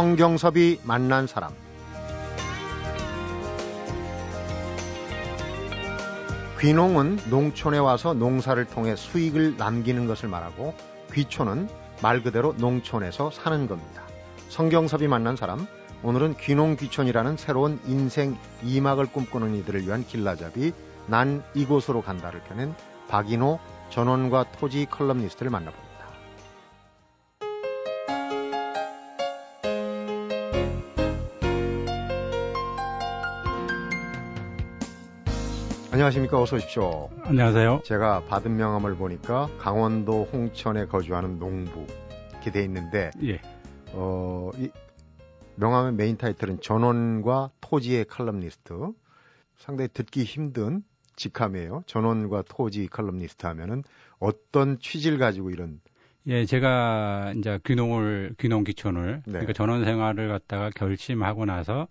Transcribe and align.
성경섭이 0.00 0.80
만난 0.82 1.26
사람 1.26 1.52
귀농은 6.58 7.18
농촌에 7.28 7.76
와서 7.76 8.14
농사를 8.14 8.64
통해 8.68 8.96
수익을 8.96 9.58
남기는 9.58 10.06
것을 10.06 10.30
말하고 10.30 10.72
귀촌은 11.12 11.68
말 12.00 12.22
그대로 12.22 12.54
농촌에서 12.56 13.30
사는 13.30 13.68
겁니다. 13.68 14.02
성경섭이 14.48 15.06
만난 15.06 15.36
사람 15.36 15.66
오늘은 16.02 16.38
귀농 16.38 16.76
귀촌이라는 16.76 17.36
새로운 17.36 17.78
인생 17.84 18.38
이막을 18.62 19.04
꿈꾸는 19.04 19.54
이들을 19.56 19.82
위한 19.82 20.06
길라잡이 20.06 20.72
난 21.08 21.44
이곳으로 21.52 22.00
간다를 22.00 22.40
펴낸 22.44 22.74
박인호 23.08 23.60
전원과 23.90 24.52
토지 24.52 24.86
칼럼니스트를 24.86 25.50
만나봅니다. 25.50 25.89
안녕하십니까. 36.00 36.40
어서 36.40 36.56
오십시오. 36.56 37.10
안녕하세요. 37.24 37.82
제가 37.84 38.24
받은 38.24 38.56
명함을 38.56 38.96
보니까 38.96 39.50
강원도 39.58 40.24
홍천에 40.32 40.86
거주하는 40.86 41.38
농부 41.38 41.86
이렇게 42.30 42.50
돼 42.50 42.64
있는데 42.64 43.10
예. 43.22 43.38
어, 43.92 44.50
이 44.56 44.70
명함의 45.56 45.92
메인 45.92 46.16
타이틀은 46.16 46.62
전원과 46.62 47.50
토지의 47.60 48.06
칼럼니스트. 48.06 48.92
상당히 49.58 49.88
듣기 49.92 50.24
힘든 50.24 50.82
직함이에요. 51.16 51.82
전원과 51.84 52.44
토지 52.48 52.86
칼럼니스트 52.86 53.44
하면은 53.44 53.82
어떤 54.18 54.78
취지를 54.78 55.18
가지고 55.18 55.50
이런 55.50 55.82
예, 56.28 56.46
제가 56.46 57.34
이제 57.36 57.58
귀농을 57.66 58.36
귀농 58.38 58.64
기촌을 58.64 59.22
네. 59.26 59.32
그러니까 59.32 59.52
전원 59.52 59.84
생활을 59.84 60.28
갖다가 60.28 60.70
결심하고 60.70 61.44
나서 61.44 61.88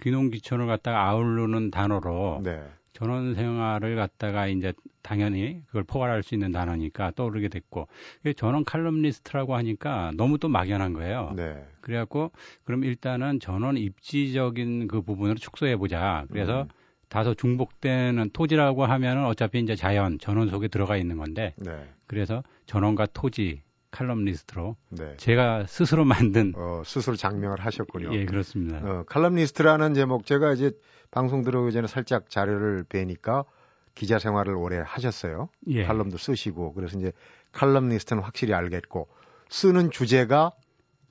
귀농 0.00 0.30
기촌을 0.30 0.66
갖다가 0.66 1.10
아우르는 1.10 1.70
단어로 1.70 2.40
네. 2.42 2.62
전원 2.92 3.34
생활을 3.34 3.96
갖다가 3.96 4.46
이제 4.46 4.72
당연히 5.02 5.62
그걸 5.66 5.84
포괄할 5.84 6.22
수 6.22 6.34
있는 6.34 6.52
단어니까 6.52 7.12
떠오르게 7.12 7.48
됐고 7.48 7.88
전원 8.36 8.64
칼럼니스트라고 8.64 9.54
하니까 9.54 10.12
너무 10.16 10.38
또 10.38 10.48
막연한 10.48 10.92
거예요. 10.92 11.32
네. 11.36 11.64
그래갖고 11.80 12.32
그럼 12.64 12.84
일단은 12.84 13.40
전원 13.40 13.76
입지적인 13.76 14.88
그 14.88 15.02
부분으로 15.02 15.36
축소해 15.36 15.76
보자. 15.76 16.26
그래서 16.30 16.62
음. 16.62 16.68
다소 17.08 17.34
중복되는 17.34 18.30
토지라고 18.32 18.84
하면은 18.84 19.24
어차피 19.24 19.58
이제 19.58 19.74
자연 19.74 20.18
전원 20.18 20.48
속에 20.48 20.68
들어가 20.68 20.96
있는 20.96 21.16
건데 21.16 21.54
네. 21.56 21.88
그래서 22.06 22.42
전원과 22.66 23.06
토지 23.06 23.62
칼럼니스트로 23.90 24.76
네. 24.90 25.16
제가 25.16 25.66
스스로 25.66 26.04
만든 26.04 26.52
어, 26.56 26.82
스스로 26.84 27.16
장명을 27.16 27.60
하셨군요. 27.60 28.14
예 28.14 28.24
그렇습니다. 28.24 28.78
어, 28.78 29.04
칼럼니스트라는 29.06 29.94
제목 29.94 30.26
제가 30.26 30.52
이제 30.52 30.72
방송 31.10 31.42
들어오기 31.42 31.72
전에 31.72 31.86
살짝 31.86 32.30
자료를 32.30 32.84
뵈니까 32.88 33.44
기자 33.94 34.18
생활을 34.18 34.54
오래 34.54 34.82
하셨어요. 34.84 35.48
예. 35.68 35.84
칼럼도 35.84 36.16
쓰시고 36.16 36.74
그래서 36.74 36.98
이제 36.98 37.12
칼럼니스트는 37.52 38.22
확실히 38.22 38.54
알겠고 38.54 39.08
쓰는 39.48 39.90
주제가 39.90 40.52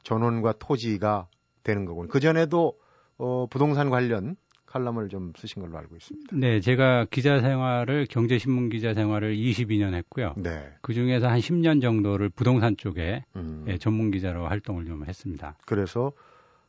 전원과 0.03 0.53
토지가 0.59 1.27
되는 1.63 1.85
거고 1.85 2.07
그 2.07 2.19
전에도 2.19 2.79
어, 3.17 3.47
부동산 3.49 3.89
관련 3.89 4.37
칼럼을 4.69 5.09
좀 5.09 5.33
쓰신 5.35 5.63
걸로 5.63 5.77
알고 5.79 5.95
있습니다. 5.95 6.35
네, 6.35 6.59
제가 6.59 7.05
기자 7.09 7.39
생활을 7.41 8.05
경제신문 8.07 8.69
기자 8.69 8.93
생활을 8.93 9.35
22년 9.35 9.95
했고요. 9.95 10.35
네. 10.37 10.63
그 10.81 10.93
중에서 10.93 11.27
한 11.27 11.39
10년 11.39 11.81
정도를 11.81 12.29
부동산 12.29 12.77
쪽에 12.77 13.25
음, 13.35 13.65
예, 13.67 13.77
전문 13.79 14.11
기자로 14.11 14.45
활동을 14.47 14.85
좀 14.85 15.05
했습니다. 15.05 15.57
그래서 15.65 16.11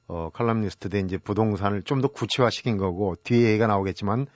어, 0.06 0.30
칼럼니스트 0.30 0.88
대 0.88 0.98
이제 1.00 1.18
부동산을 1.18 1.82
좀 1.82 2.00
더 2.00 2.08
구체화시킨 2.08 2.78
거고 2.78 3.16
뒤에 3.22 3.50
얘기가 3.50 3.66
나오겠지만 3.66 4.26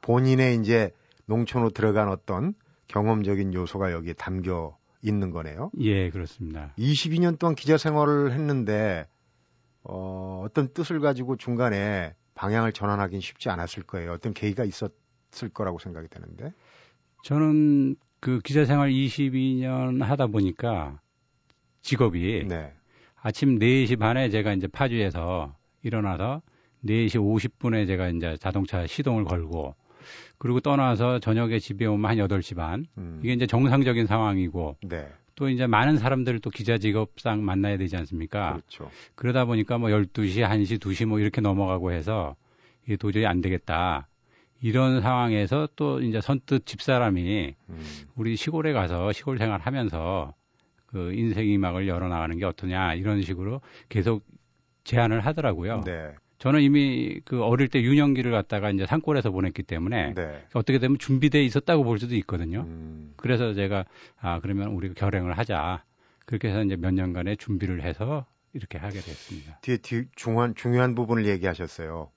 본인의 0.00 0.56
이제 0.56 0.90
농촌으로 1.26 1.70
들어간 1.70 2.08
어떤 2.08 2.54
경험적인 2.88 3.52
요소가 3.52 3.92
여기에 3.92 4.14
담겨 4.14 4.76
있는 5.02 5.30
거네요. 5.30 5.70
예, 5.80 6.08
그렇습니다. 6.08 6.72
22년 6.78 7.38
동안 7.38 7.54
기자 7.54 7.76
생활을 7.76 8.32
했는데 8.32 9.06
어, 9.82 10.42
어떤 10.44 10.72
뜻을 10.72 11.00
가지고 11.00 11.36
중간에 11.36 12.14
방향을 12.40 12.72
전환하기는 12.72 13.20
쉽지 13.20 13.50
않았을 13.50 13.82
거예요. 13.82 14.12
어떤 14.12 14.32
계기가 14.32 14.64
있었을 14.64 15.50
거라고 15.52 15.78
생각이 15.78 16.08
되는데. 16.08 16.54
저는 17.22 17.96
그 18.18 18.40
기자 18.40 18.64
생활 18.64 18.88
22년 18.88 20.02
하다 20.02 20.28
보니까 20.28 20.98
직업이 21.82 22.46
네. 22.48 22.72
아침 23.16 23.58
4시 23.58 23.98
반에 23.98 24.30
제가 24.30 24.54
이제 24.54 24.66
파주에서 24.68 25.54
일어나서 25.82 26.40
4시 26.86 27.16
50분에 27.16 27.86
제가 27.86 28.08
이제 28.08 28.38
자동차 28.40 28.86
시동을 28.86 29.24
걸고 29.24 29.74
그리고 30.38 30.60
떠나서 30.60 31.18
저녁에 31.18 31.58
집에 31.58 31.84
오면 31.84 32.10
한 32.10 32.16
8시 32.16 32.56
반. 32.56 32.86
음, 32.96 33.20
이게 33.22 33.34
이제 33.34 33.46
정상적인 33.46 34.06
상황이고 34.06 34.78
네. 34.84 35.12
또 35.40 35.48
이제 35.48 35.66
많은 35.66 35.96
사람들을 35.96 36.40
또 36.40 36.50
기자 36.50 36.76
직업상 36.76 37.42
만나야 37.42 37.78
되지 37.78 37.96
않습니까? 37.96 38.58
그렇죠. 38.58 38.90
그러다 39.14 39.46
보니까 39.46 39.78
뭐 39.78 39.88
12시, 39.88 40.46
1시, 40.46 40.78
2시 40.78 41.06
뭐 41.06 41.18
이렇게 41.18 41.40
넘어가고 41.40 41.92
해서 41.92 42.36
이게 42.84 42.98
도저히 42.98 43.24
안 43.24 43.40
되겠다. 43.40 44.06
이런 44.60 45.00
상황에서 45.00 45.66
또 45.76 46.02
이제 46.02 46.20
선뜻 46.20 46.66
집사람이 46.66 47.54
음, 47.70 47.84
우리 48.16 48.36
시골에 48.36 48.74
가서 48.74 49.12
시골 49.12 49.38
생활 49.38 49.60
하면서 49.60 50.34
그 50.84 51.14
인생 51.14 51.48
이막을 51.48 51.88
열어나가는 51.88 52.36
게 52.36 52.44
어떠냐 52.44 52.92
이런 52.92 53.22
식으로 53.22 53.62
계속 53.88 54.22
제안을 54.84 55.20
하더라고요. 55.24 55.84
네. 55.86 56.14
저는 56.40 56.62
이미 56.62 57.20
그 57.26 57.44
어릴 57.44 57.68
때 57.68 57.82
유년기를 57.82 58.32
갖다가 58.32 58.70
이제 58.70 58.86
산골에서 58.86 59.30
보냈기 59.30 59.62
때문에 59.62 60.14
네. 60.14 60.46
어떻게 60.54 60.78
되면 60.78 60.98
준비돼 60.98 61.44
있었다고 61.44 61.84
볼 61.84 61.98
수도 61.98 62.16
있거든요. 62.16 62.62
음, 62.62 63.12
그래서 63.16 63.52
제가 63.52 63.84
아 64.18 64.40
그러면 64.40 64.68
우리가 64.68 64.94
결행을 64.94 65.36
하자 65.36 65.84
그렇게 66.24 66.48
해서 66.48 66.64
이제 66.64 66.76
몇 66.76 66.94
년간의 66.94 67.36
준비를 67.36 67.82
해서 67.82 68.24
이렇게 68.54 68.78
하게 68.78 69.00
됐습니다. 69.00 69.58
뒤에 69.60 69.76
뒤, 69.76 70.06
중요한, 70.16 70.54
중요한 70.54 70.94
부분을 70.94 71.26
얘기하셨어요. 71.26 72.10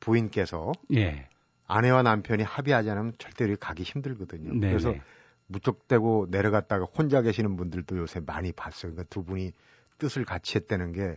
부인께서 0.00 0.72
예, 0.94 1.26
아내와 1.66 2.02
남편이 2.02 2.42
합의하지 2.42 2.90
않으면 2.90 3.14
절대 3.16 3.46
로 3.46 3.56
가기 3.56 3.84
힘들거든요. 3.84 4.52
네, 4.52 4.68
그래서 4.68 4.90
네. 4.90 5.00
무턱대고 5.46 6.26
내려갔다가 6.30 6.84
혼자 6.84 7.22
계시는 7.22 7.56
분들도 7.56 7.96
요새 7.96 8.20
많이 8.20 8.52
봤어요. 8.52 8.92
그러니까 8.92 9.08
두 9.08 9.24
분이 9.24 9.52
뜻을 9.96 10.26
같이 10.26 10.58
했다는 10.58 10.92
게 10.92 11.16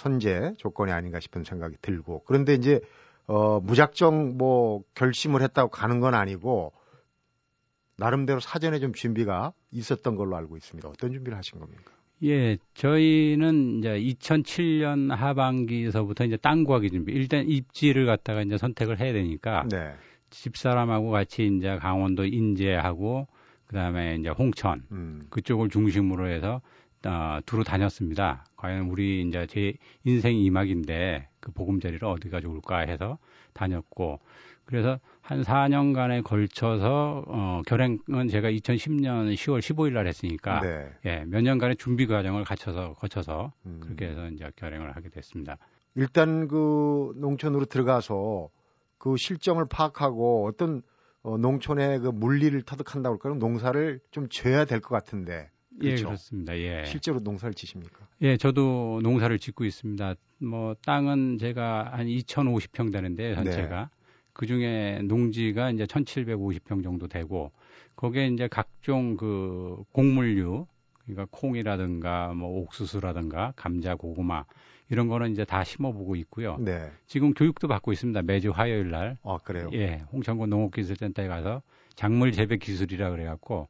선제 0.00 0.54
조건이 0.56 0.92
아닌가 0.92 1.20
싶은 1.20 1.44
생각이 1.44 1.76
들고 1.82 2.22
그런데 2.24 2.54
이제 2.54 2.80
어 3.26 3.60
무작정 3.60 4.38
뭐 4.38 4.82
결심을 4.94 5.42
했다고 5.42 5.68
가는 5.70 6.00
건 6.00 6.14
아니고 6.14 6.72
나름대로 7.98 8.40
사전에 8.40 8.78
좀 8.78 8.94
준비가 8.94 9.52
있었던 9.70 10.16
걸로 10.16 10.36
알고 10.36 10.56
있습니다. 10.56 10.88
어떤 10.88 11.12
준비를 11.12 11.36
하신 11.36 11.60
겁니까? 11.60 11.92
예, 12.22 12.56
저희는 12.74 13.78
이제 13.78 13.90
2007년 14.00 15.10
하반기서부터 15.14 16.24
이제 16.24 16.38
땅 16.38 16.64
구하기 16.64 16.90
준비. 16.90 17.12
일단 17.12 17.46
입지를 17.46 18.06
갖다가 18.06 18.40
이제 18.40 18.56
선택을 18.56 19.00
해야 19.00 19.12
되니까 19.12 19.66
네. 19.70 19.94
집사람하고 20.30 21.10
같이 21.10 21.46
이제 21.46 21.76
강원도 21.76 22.24
인제하고 22.24 23.26
그다음에 23.66 24.16
이제 24.16 24.30
홍천 24.30 24.84
음. 24.92 25.26
그쪽을 25.28 25.68
중심으로 25.68 26.28
해서 26.28 26.62
어, 27.06 27.40
두루 27.46 27.64
다녔습니다. 27.64 28.44
과연 28.56 28.88
우리 28.90 29.22
이제 29.22 29.46
제 29.48 29.74
인생 30.04 30.36
이막인데 30.36 31.28
그 31.40 31.50
보금자리를 31.52 32.04
어디가 32.06 32.40
좋을까 32.40 32.80
해서 32.80 33.18
다녔고 33.54 34.20
그래서 34.66 35.00
한 35.22 35.42
4년간에 35.42 36.22
걸쳐서 36.22 37.24
어, 37.26 37.62
결행은 37.66 38.28
제가 38.28 38.50
2010년 38.50 39.32
10월 39.34 39.58
15일 39.60 39.92
날 39.92 40.06
했으니까 40.06 40.60
네. 40.60 40.90
예, 41.06 41.24
몇 41.26 41.42
년간의 41.42 41.76
준비 41.76 42.06
과정을 42.06 42.44
거쳐서 42.44 42.94
거쳐서 42.94 43.52
음. 43.66 43.80
그렇게 43.82 44.06
해서 44.08 44.28
이제 44.28 44.50
결행을 44.56 44.94
하게 44.94 45.08
됐습니다. 45.08 45.56
일단 45.96 46.46
그 46.48 47.12
농촌으로 47.16 47.64
들어가서 47.64 48.48
그 48.98 49.16
실정을 49.16 49.66
파악하고 49.68 50.46
어떤 50.46 50.82
어, 51.22 51.36
농촌의 51.36 52.00
그 52.00 52.08
물리를 52.08 52.62
터득한다고 52.62 53.14
할까요? 53.14 53.34
농사를 53.34 54.00
좀 54.10 54.28
져야 54.28 54.64
될 54.66 54.80
것 54.80 54.90
같은데. 54.90 55.50
예, 55.82 55.88
그렇죠? 55.88 56.06
그렇습니다. 56.06 56.56
예. 56.58 56.84
실제로 56.86 57.20
농사를 57.20 57.54
지십니까? 57.54 58.06
예, 58.22 58.36
저도 58.36 59.00
농사를 59.02 59.38
짓고 59.38 59.64
있습니다. 59.64 60.14
뭐 60.38 60.74
땅은 60.84 61.38
제가 61.38 61.90
한 61.92 62.06
2,050평 62.06 62.92
되는데 62.92 63.34
전체가 63.34 63.90
그 64.32 64.46
중에 64.46 65.00
농지가 65.04 65.70
이제 65.70 65.84
1,750평 65.84 66.82
정도 66.82 67.08
되고 67.08 67.52
거기에 67.96 68.28
이제 68.28 68.48
각종 68.48 69.16
그 69.16 69.82
곡물류 69.92 70.66
그러니까 71.04 71.26
콩이라든가 71.30 72.34
뭐 72.34 72.60
옥수수라든가 72.60 73.52
감자, 73.56 73.96
고구마 73.96 74.44
이런 74.90 75.08
거는 75.08 75.32
이제 75.32 75.44
다 75.44 75.64
심어보고 75.64 76.16
있고요. 76.16 76.56
네. 76.58 76.90
지금 77.06 77.32
교육도 77.32 77.68
받고 77.68 77.92
있습니다. 77.92 78.22
매주 78.22 78.50
화요일 78.50 78.90
날. 78.90 79.18
아, 79.22 79.38
그래요? 79.42 79.70
예, 79.72 80.02
홍천군 80.12 80.50
농업기술센터에 80.50 81.28
가서 81.28 81.62
작물 81.94 82.32
재배 82.32 82.56
기술이라 82.56 83.10
그래갖고 83.10 83.68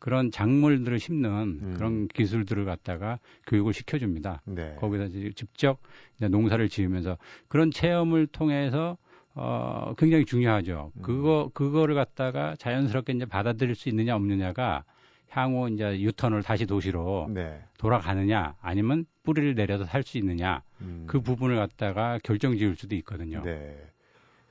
그런 0.00 0.30
작물들을 0.30 0.98
심는 0.98 1.60
음. 1.62 1.74
그런 1.76 2.08
기술들을 2.08 2.64
갖다가 2.64 3.20
교육을 3.46 3.72
시켜줍니다. 3.74 4.42
네. 4.46 4.74
거기서 4.80 5.08
직접 5.36 5.78
농사를 6.18 6.68
지으면서 6.68 7.18
그런 7.48 7.70
체험을 7.70 8.26
통해서 8.26 8.96
어 9.34 9.94
굉장히 9.96 10.24
중요하죠. 10.24 10.90
음. 10.96 11.02
그거 11.02 11.50
그거를 11.54 11.94
갖다가 11.94 12.56
자연스럽게 12.56 13.12
이제 13.12 13.26
받아들일 13.26 13.76
수 13.76 13.88
있느냐 13.90 14.16
없느냐가 14.16 14.84
향후 15.28 15.70
이제 15.70 16.00
유턴을 16.00 16.42
다시 16.42 16.66
도시로 16.66 17.28
네. 17.32 17.62
돌아가느냐 17.78 18.56
아니면 18.60 19.04
뿌리를 19.22 19.54
내려서 19.54 19.84
살 19.84 20.02
수 20.02 20.18
있느냐 20.18 20.62
음. 20.80 21.04
그 21.06 21.20
부분을 21.20 21.56
갖다가 21.56 22.18
결정 22.24 22.56
지을 22.56 22.74
수도 22.74 22.96
있거든요. 22.96 23.42
네. 23.42 23.76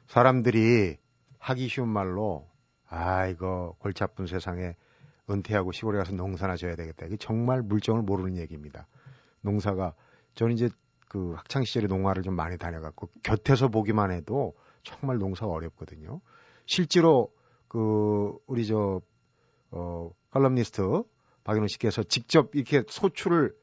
사람들이 0.07 0.97
하기 1.39 1.67
쉬운 1.67 1.89
말로 1.89 2.47
아 2.87 3.25
이거 3.27 3.75
골치 3.79 4.03
아픈 4.03 4.27
세상에 4.27 4.75
은퇴하고 5.29 5.71
시골에 5.71 5.97
가서 5.97 6.13
농사나 6.13 6.55
져야 6.55 6.75
되겠다. 6.75 7.05
이게 7.05 7.17
정말 7.17 7.61
물정을 7.61 8.01
모르는 8.01 8.37
얘기입니다. 8.37 8.87
농사가 9.41 9.93
저는 10.35 10.53
이제 10.53 10.69
그 11.07 11.33
학창 11.35 11.63
시절에 11.63 11.87
농화를 11.87 12.23
좀 12.23 12.35
많이 12.35 12.57
다녀갖고 12.57 13.09
곁에서 13.23 13.67
보기만 13.67 14.11
해도 14.11 14.53
정말 14.83 15.17
농사가 15.17 15.51
어렵거든요. 15.51 16.21
실제로 16.65 17.31
그 17.67 18.37
우리 18.47 18.65
저 18.65 19.01
어, 19.71 20.11
칼럼니스트 20.31 20.81
박인호 21.43 21.67
씨께서 21.67 22.03
직접 22.03 22.53
이렇게 22.53 22.83
소출을 22.87 23.55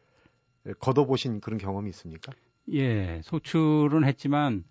걷어보신 0.81 1.41
그런 1.41 1.59
경험이 1.59 1.91
있습니까? 1.91 2.33
예, 2.73 3.21
소출은 3.23 4.05
했지만 4.05 4.65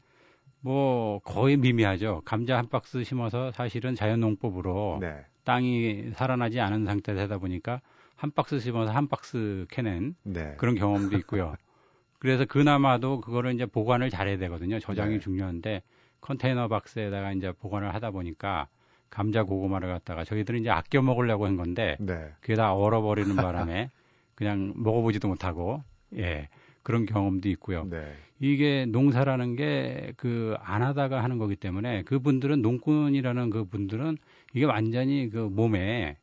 뭐 0.66 1.20
거의 1.20 1.58
미미하죠. 1.58 2.24
감자 2.26 2.58
한 2.58 2.68
박스 2.68 3.04
심어서 3.04 3.52
사실은 3.52 3.94
자연농법으로 3.94 4.98
네. 5.00 5.24
땅이 5.44 6.14
살아나지 6.16 6.60
않은 6.60 6.86
상태에 6.86 7.14
되다 7.14 7.38
보니까 7.38 7.82
한 8.16 8.32
박스 8.32 8.60
심어서 8.60 8.92
한 8.92 9.08
박스 9.08 9.68
캐낸 9.70 10.16
네. 10.24 10.56
그런 10.58 10.74
경험도 10.74 11.18
있고요. 11.20 11.54
그래서 12.18 12.46
그나마도 12.46 13.22
그거를 13.22 13.54
이제 13.54 13.68
보관을 13.68 14.10
잘해야 14.10 14.40
되거든요. 14.40 14.80
저장이 14.80 15.14
네. 15.14 15.20
중요한데 15.20 15.84
컨테이너 16.20 16.68
박스에다가 16.68 17.32
이제 17.34 17.52
보관을 17.52 17.94
하다 17.94 18.10
보니까 18.10 18.68
감자 19.12 19.44
고구마를 19.44 19.88
갖다가 19.88 20.24
저희들은 20.24 20.62
이제 20.62 20.72
아껴 20.72 21.04
먹으려고 21.04 21.46
한 21.46 21.58
건데 21.58 21.96
네. 22.00 22.32
그게 22.42 22.56
다 22.56 22.74
얼어버리는 22.74 23.36
바람에 23.36 23.92
그냥 24.34 24.74
먹어보지도 24.78 25.28
못하고 25.28 25.84
예 26.16 26.50
그런 26.86 27.06
경험도 27.06 27.50
있고요. 27.50 27.86
네. 27.90 28.14
이게 28.40 28.86
농사라는 28.86 29.56
게 29.58 30.14
그 30.18 30.56
안 30.62 30.82
하다가 30.84 31.22
하는 31.24 31.38
거기 31.38 31.56
때문에 31.58 32.04
그분들은 32.04 32.62
농꾼이라는 32.62 33.50
그 33.50 33.66
분들은 33.66 34.18
이게 34.54 34.66
완전히 34.66 35.30
그 35.30 35.38
몸에 35.40 36.16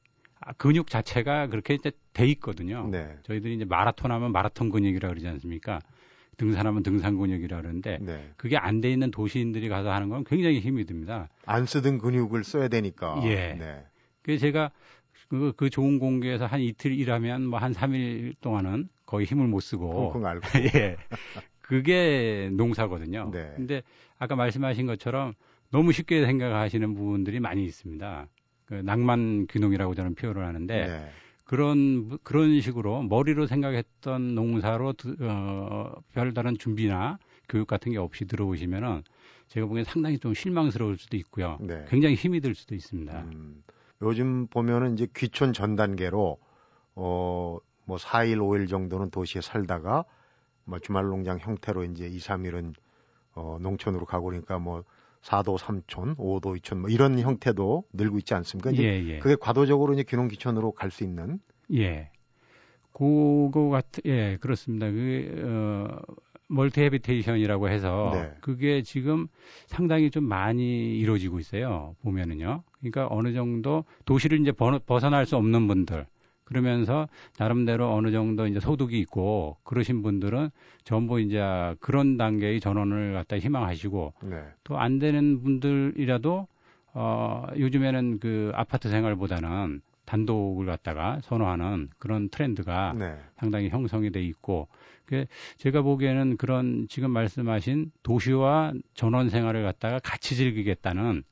근육 0.57 0.89
자체가 0.89 1.49
그렇게 1.49 1.79
돼 2.13 2.27
있거든요. 2.29 2.89
네. 2.91 3.17
저희들이 3.25 3.55
이제 3.57 3.65
마라톤 3.65 4.11
하면 4.13 4.33
마라톤 4.33 4.71
근육이라 4.71 5.09
그러지 5.09 5.27
않습니까? 5.29 5.81
등산하면 6.39 6.83
등산 6.83 7.19
근육이라 7.19 7.61
그러는데 7.61 7.99
네. 8.01 8.31
그게 8.37 8.57
안 8.57 8.81
돼 8.81 8.91
있는 8.91 9.11
도시인들이 9.11 9.69
가서 9.69 9.91
하는 9.93 10.09
건 10.09 10.25
굉장히 10.25 10.61
힘이 10.61 10.85
듭니다. 10.87 11.29
안 11.47 11.67
쓰던 11.67 11.99
근육을 11.99 12.45
써야 12.45 12.69
되니까. 12.69 13.21
예. 13.25 13.55
네. 13.59 13.85
그래서 14.23 14.41
제가 14.43 14.71
그, 15.29 15.53
그 15.57 15.71
좋은 15.71 15.99
공기에서 15.99 16.47
한 16.47 16.61
이틀 16.61 16.93
일하면 16.93 17.47
뭐 17.47 17.59
한 17.59 17.73
3일 17.73 18.35
동안은 18.41 18.89
거의 19.13 19.27
힘을 19.27 19.47
못 19.47 19.61
쓰고. 19.61 19.91
예. 20.75 20.97
그게 21.61 22.49
농사거든요. 22.51 23.31
네. 23.31 23.53
근데 23.57 23.83
아까 24.19 24.37
말씀하신 24.37 24.87
것처럼 24.87 25.35
너무 25.71 25.93
쉽게 25.93 26.25
생각하시는 26.25 26.95
부분들이 26.95 27.39
많이 27.39 27.63
있습니다. 27.67 28.27
그 28.65 28.75
낭만 28.75 29.47
귀농이라고 29.49 29.95
저는 29.95 30.15
표현을 30.15 30.47
하는데 30.47 30.87
네. 30.87 31.11
그런 31.45 32.19
그런 32.23 32.59
식으로 32.63 33.03
머리로 33.03 33.47
생각했던 33.47 34.35
농사로 34.35 34.95
어, 35.21 35.93
별다른 36.15 36.57
준비나 36.57 37.19
교육 37.51 37.67
같은 37.67 37.93
게 37.93 37.99
없이 37.99 38.25
들어오시면은 38.25 39.03
제가 39.49 39.67
보기엔 39.67 39.85
상당히 39.85 40.19
좀 40.19 40.33
실망스러울 40.33 40.97
수도 40.97 41.19
있고요. 41.19 41.59
네. 41.61 41.85
굉장히 41.89 42.15
힘이 42.15 42.41
들 42.41 42.55
수도 42.55 42.75
있습니다. 42.75 43.27
음, 43.35 43.63
요즘 44.01 44.47
보면은 44.47 44.95
이제 44.95 45.07
귀촌 45.15 45.53
전 45.53 45.77
단계로 45.77 46.39
어 46.95 47.59
뭐 47.85 47.97
4일 47.97 48.39
5일 48.39 48.69
정도는 48.69 49.11
도시에 49.11 49.41
살다가 49.41 50.05
뭐 50.65 50.79
주말 50.79 51.07
농장 51.07 51.39
형태로 51.39 51.85
이제 51.85 52.07
2, 52.07 52.19
3일은 52.19 52.75
어 53.35 53.59
농촌으로 53.61 54.05
가고 54.05 54.27
그러니까 54.27 54.59
뭐 54.59 54.85
4도 55.23 55.59
3촌, 55.59 56.17
5도 56.17 56.61
2촌 56.61 56.79
뭐 56.79 56.91
이런 56.91 57.19
형태도 57.19 57.85
늘고 57.93 58.19
있지 58.19 58.35
않습니까? 58.35 58.71
이제 58.71 58.83
예, 58.83 59.09
예. 59.09 59.19
그게 59.19 59.37
과도적으로 59.37 59.95
이제 59.95 60.03
귀농 60.03 60.29
귀촌으로 60.29 60.73
갈 60.73 60.91
수 60.91 61.05
있는 61.05 61.39
예. 61.75 62.11
그거 62.93 63.71
같 63.71 63.87
예, 64.05 64.37
그렇습니다. 64.41 64.91
그 64.91 65.43
어, 65.45 66.15
멀티 66.49 66.83
헤비테이션이라고 66.83 67.71
해서 67.71 68.11
네. 68.13 68.31
그게 68.41 68.83
지금 68.83 69.27
상당히 69.67 70.11
좀 70.11 70.25
많이 70.25 70.99
이루어지고 70.99 71.39
있어요. 71.41 71.97
보면은요. 72.03 72.63
그러니까 72.81 73.07
어느 73.11 73.33
정도 73.33 73.85
도시를 74.05 74.41
이제 74.41 74.53
벗어날 74.53 75.25
수 75.25 75.37
없는 75.37 75.67
분들 75.67 76.07
그러면서 76.45 77.09
나름대로 77.39 77.93
어느 77.95 78.11
정도 78.11 78.47
이제 78.47 78.61
소득이 78.61 78.99
있고 79.01 79.57
그러신 79.65 80.03
분들은 80.03 80.51
전부 80.85 81.21
이제 81.21 81.41
그런 81.81 82.17
단계의 82.17 82.61
전원을 82.61 83.13
갖다 83.15 83.39
희망하시고 83.39 84.15
네. 84.25 84.45
또안 84.65 84.99
되는 84.99 85.43
분들이라도 85.43 86.47
어 86.95 87.47
요즘에는 87.57 88.19
그 88.19 88.53
아파트 88.55 88.89
생활보다는 88.91 89.81
단독을 90.05 90.67
갖다가 90.67 91.21
선호하는 91.23 91.89
그런 91.99 92.29
트렌드가 92.29 92.93
네. 92.99 93.17
상당히 93.37 93.69
형성이 93.69 94.11
돼 94.11 94.23
있고 94.23 94.69
그 95.07 95.27
제가 95.59 95.83
보기에는 95.83 96.37
그런 96.37 96.87
지금 96.89 97.11
말씀하신 97.13 97.93
도시와 98.03 98.73
전원 98.95 99.31
생활을 99.31 99.63
갖다가 99.63 99.99
같이 100.01 100.37
즐기겠다는 100.37 101.23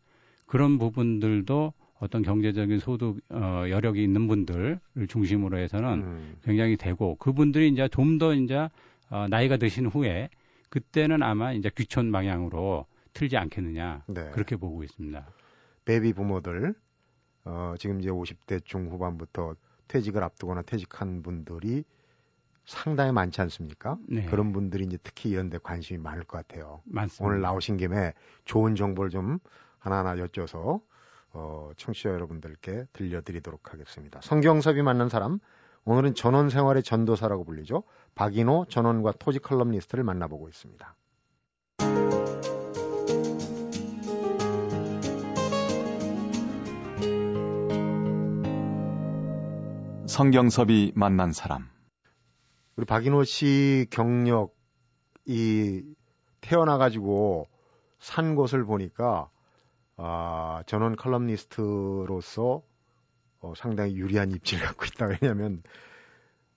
그런 0.46 0.78
부분들도 0.78 1.72
어떤 2.00 2.22
경제적인 2.22 2.78
소득 2.80 3.20
어, 3.28 3.64
여력이 3.68 4.02
있는 4.02 4.26
분들을 4.26 4.80
중심으로 5.08 5.58
해서는 5.58 5.88
음. 6.02 6.36
굉장히 6.42 6.76
되고 6.76 7.14
그분들이 7.16 7.68
이제 7.68 7.88
좀 7.88 8.18
더 8.18 8.34
이제 8.34 8.68
어, 9.10 9.26
나이가 9.28 9.56
드신 9.56 9.86
후에 9.86 10.28
그때는 10.68 11.22
아마 11.22 11.52
이제 11.52 11.70
귀촌 11.76 12.10
방향으로 12.12 12.86
틀지 13.12 13.36
않겠느냐 13.36 14.04
네. 14.06 14.30
그렇게 14.30 14.56
보고 14.56 14.82
있습니다. 14.82 15.26
베이비 15.84 16.12
부모들 16.14 16.74
어, 17.44 17.74
지금 17.78 18.00
이제 18.00 18.10
50대 18.10 18.64
중후반부터 18.64 19.54
퇴직을 19.88 20.22
앞두거나 20.22 20.62
퇴직한 20.62 21.22
분들이 21.22 21.84
상당히 22.64 23.10
많지 23.12 23.40
않습니까? 23.40 23.98
네. 24.08 24.24
그런 24.26 24.52
분들이 24.52 24.84
이제 24.84 24.96
특히 25.02 25.30
이런 25.30 25.50
데 25.50 25.58
관심이 25.58 25.98
많을 25.98 26.24
것 26.24 26.46
같아요. 26.46 26.80
맞습니다. 26.84 27.24
오늘 27.24 27.40
나오신 27.40 27.78
김에 27.78 28.12
좋은 28.44 28.76
정보를 28.76 29.10
좀 29.10 29.38
하나하나 29.78 30.14
여쭤서 30.22 30.80
어, 31.32 31.70
청취자 31.76 32.10
여러분들께 32.10 32.86
들려드리도록 32.92 33.72
하겠습니다. 33.72 34.20
성경섭이 34.22 34.82
만난 34.82 35.08
사람, 35.08 35.38
오늘은 35.84 36.14
전원 36.14 36.50
생활의 36.50 36.82
전도사라고 36.82 37.44
불리죠. 37.44 37.84
박인호 38.14 38.66
전원과 38.68 39.12
토지 39.18 39.38
컬럼니스트를 39.38 40.04
만나보고 40.04 40.48
있습니다. 40.48 40.96
성경섭이 50.06 50.92
만난 50.96 51.32
사람. 51.32 51.70
우리 52.76 52.84
박인호 52.84 53.24
씨 53.24 53.86
경력이 53.90 54.50
태어나가지고 56.40 57.48
산 57.98 58.34
곳을 58.34 58.64
보니까 58.64 59.30
아, 60.02 60.62
전원 60.64 60.96
컬럼니스트로서 60.96 62.62
어, 63.40 63.52
상당히 63.54 63.96
유리한 63.96 64.30
입지를 64.30 64.64
갖고 64.66 64.86
있다. 64.86 65.06
왜냐하면 65.06 65.62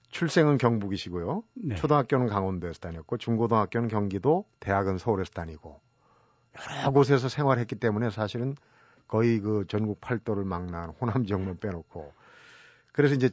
출생은 0.10 0.58
경북이시고요. 0.58 1.44
네. 1.56 1.76
초등학교는 1.76 2.28
강원도에서 2.28 2.80
다녔고 2.80 3.18
중고등학교는 3.18 3.90
경기도, 3.90 4.46
대학은 4.62 4.98
서울에서 4.98 5.32
다니고 5.32 5.82
여러 6.56 6.92
곳에서 6.92 7.28
생활했기 7.28 7.76
때문에 7.76 8.12
사실은 8.12 8.56
거의 9.08 9.40
그 9.40 9.66
전국 9.68 10.00
팔도를 10.00 10.46
막난 10.46 10.92
호남 10.92 11.26
지역만 11.26 11.58
빼놓고 11.58 12.14
그래서 12.94 13.16
이제 13.16 13.30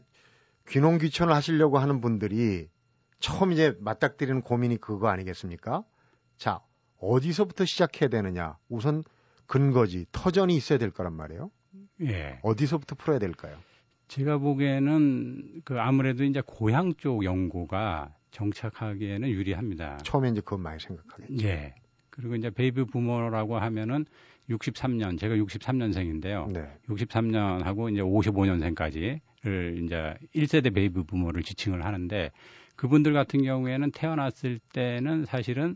귀농 0.68 0.98
귀촌을 0.98 1.32
하시려고 1.32 1.78
하는 1.78 2.00
분들이 2.00 2.68
처음 3.20 3.52
이제 3.52 3.76
맞닥뜨리는 3.78 4.40
고민이 4.42 4.78
그거 4.78 5.08
아니겠습니까? 5.08 5.84
자, 6.36 6.60
어디서부터 6.98 7.64
시작해야 7.64 8.08
되느냐? 8.08 8.56
우선 8.68 9.04
근거지, 9.50 10.07
터전이 10.12 10.54
있어야 10.54 10.78
될 10.78 10.92
거란 10.92 11.12
말이에요. 11.14 11.50
예. 12.02 12.38
어디서부터 12.42 12.95
풀어야 12.95 13.19
될까요? 13.19 13.59
제가 14.07 14.38
보기에는 14.38 15.62
그 15.64 15.80
아무래도 15.80 16.23
이제 16.23 16.40
고향 16.47 16.95
쪽 16.95 17.25
연고가 17.25 18.14
정착하기에는 18.30 19.28
유리합니다. 19.28 19.97
처음에 20.04 20.28
이제 20.28 20.40
그건 20.40 20.61
많이 20.61 20.78
생각하겠죠. 20.78 21.45
예. 21.45 21.75
그리고 22.11 22.37
이제 22.37 22.50
베이비 22.50 22.85
부머라고 22.84 23.58
하면은 23.59 24.07
63년, 24.49 25.19
제가 25.19 25.35
63년생인데요. 25.35 26.52
네. 26.52 26.69
63년하고 26.87 27.92
이제 27.92 28.02
55년생까지 28.02 29.19
이제 29.85 30.14
1세대 30.33 30.73
베이비 30.73 31.07
부머를 31.06 31.42
지칭을 31.42 31.85
하는데 31.85 32.30
그분들 32.76 33.12
같은 33.14 33.42
경우에는 33.42 33.90
태어났을 33.90 34.61
때는 34.73 35.25
사실은 35.25 35.75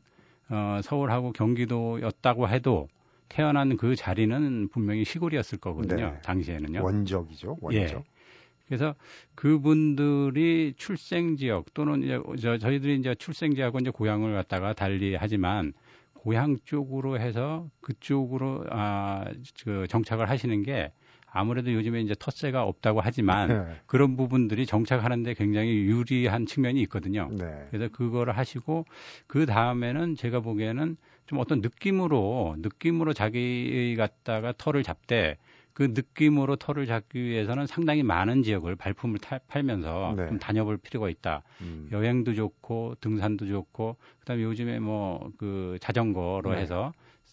어, 0.49 0.79
서울하고 0.81 1.33
경기도였다고 1.33 2.49
해도 2.49 2.87
태어난 3.29 3.77
그 3.77 3.97
자리는 3.97 4.69
분명히 4.69 5.05
시골이었을 5.05 5.59
거거든요. 5.59 6.13
네. 6.13 6.21
당시에는요. 6.23 6.83
원적이죠. 6.83 7.59
원적. 7.61 7.99
예. 7.99 8.05
그래서 8.67 8.95
그분들이 9.35 10.75
출생 10.77 11.37
지역 11.37 11.73
또는 11.75 12.03
이제 12.03 12.21
저, 12.41 12.59
저희들이 12.59 12.97
이제 12.97 13.15
출생 13.15 13.55
지역하고 13.55 13.79
이제 13.81 13.91
고향을 13.91 14.35
갖다가 14.35 14.73
달리 14.73 15.15
하지만 15.15 15.73
고향 16.15 16.57
쪽으로 16.65 17.19
해서 17.21 17.69
그쪽으로 17.83 18.65
아, 18.71 19.27
그 19.65 19.87
정착을 19.89 20.31
하시는 20.31 20.63
게 20.63 20.91
아무래도 21.27 21.73
요즘에 21.73 22.01
이제 22.01 22.15
텃세가 22.19 22.63
없다고 22.63 23.01
하지만 23.03 23.49
네. 23.49 23.75
그런 23.87 24.17
부분들이 24.17 24.65
정착하는데 24.67 25.35
굉장히 25.35 25.71
유리한 25.83 26.47
측면이 26.47 26.81
있거든요. 26.83 27.29
네. 27.33 27.67
그래서 27.71 27.89
그거를 27.93 28.39
하시고 28.39 28.87
그 29.27 29.45
다음에는 29.45 30.15
제가 30.15 30.41
보기에는 30.41 30.97
좀 31.27 31.39
어떤 31.39 31.61
느낌으로 31.61 32.57
느낌으로 32.59 33.13
자기 33.13 33.95
갖다가 33.97 34.53
털을 34.57 34.83
잡되 34.83 35.37
그 35.73 35.89
느낌으로 35.93 36.55
털을 36.57 36.87
잡기 36.87 37.21
위해서는 37.21 37.67
상당히 37.67 38.03
많은 38.05 38.43
지역을 38.45 38.77
발품을 38.77 39.19
타, 39.19 39.39
팔면서 39.49 40.15
네. 40.17 40.29
좀 40.29 40.39
다녀볼 40.39 40.77
필요가 40.77 41.09
있다. 41.09 41.43
음. 41.63 41.89
여행도 41.91 42.35
좋고 42.35 42.97
등산도 43.01 43.47
좋고 43.49 43.97
그다음에 44.21 44.43
요즘에 44.45 44.79
뭐 44.79 45.31
그 45.39 45.77
자전거로 45.81 46.53
네. 46.53 46.61
해서 46.61 46.93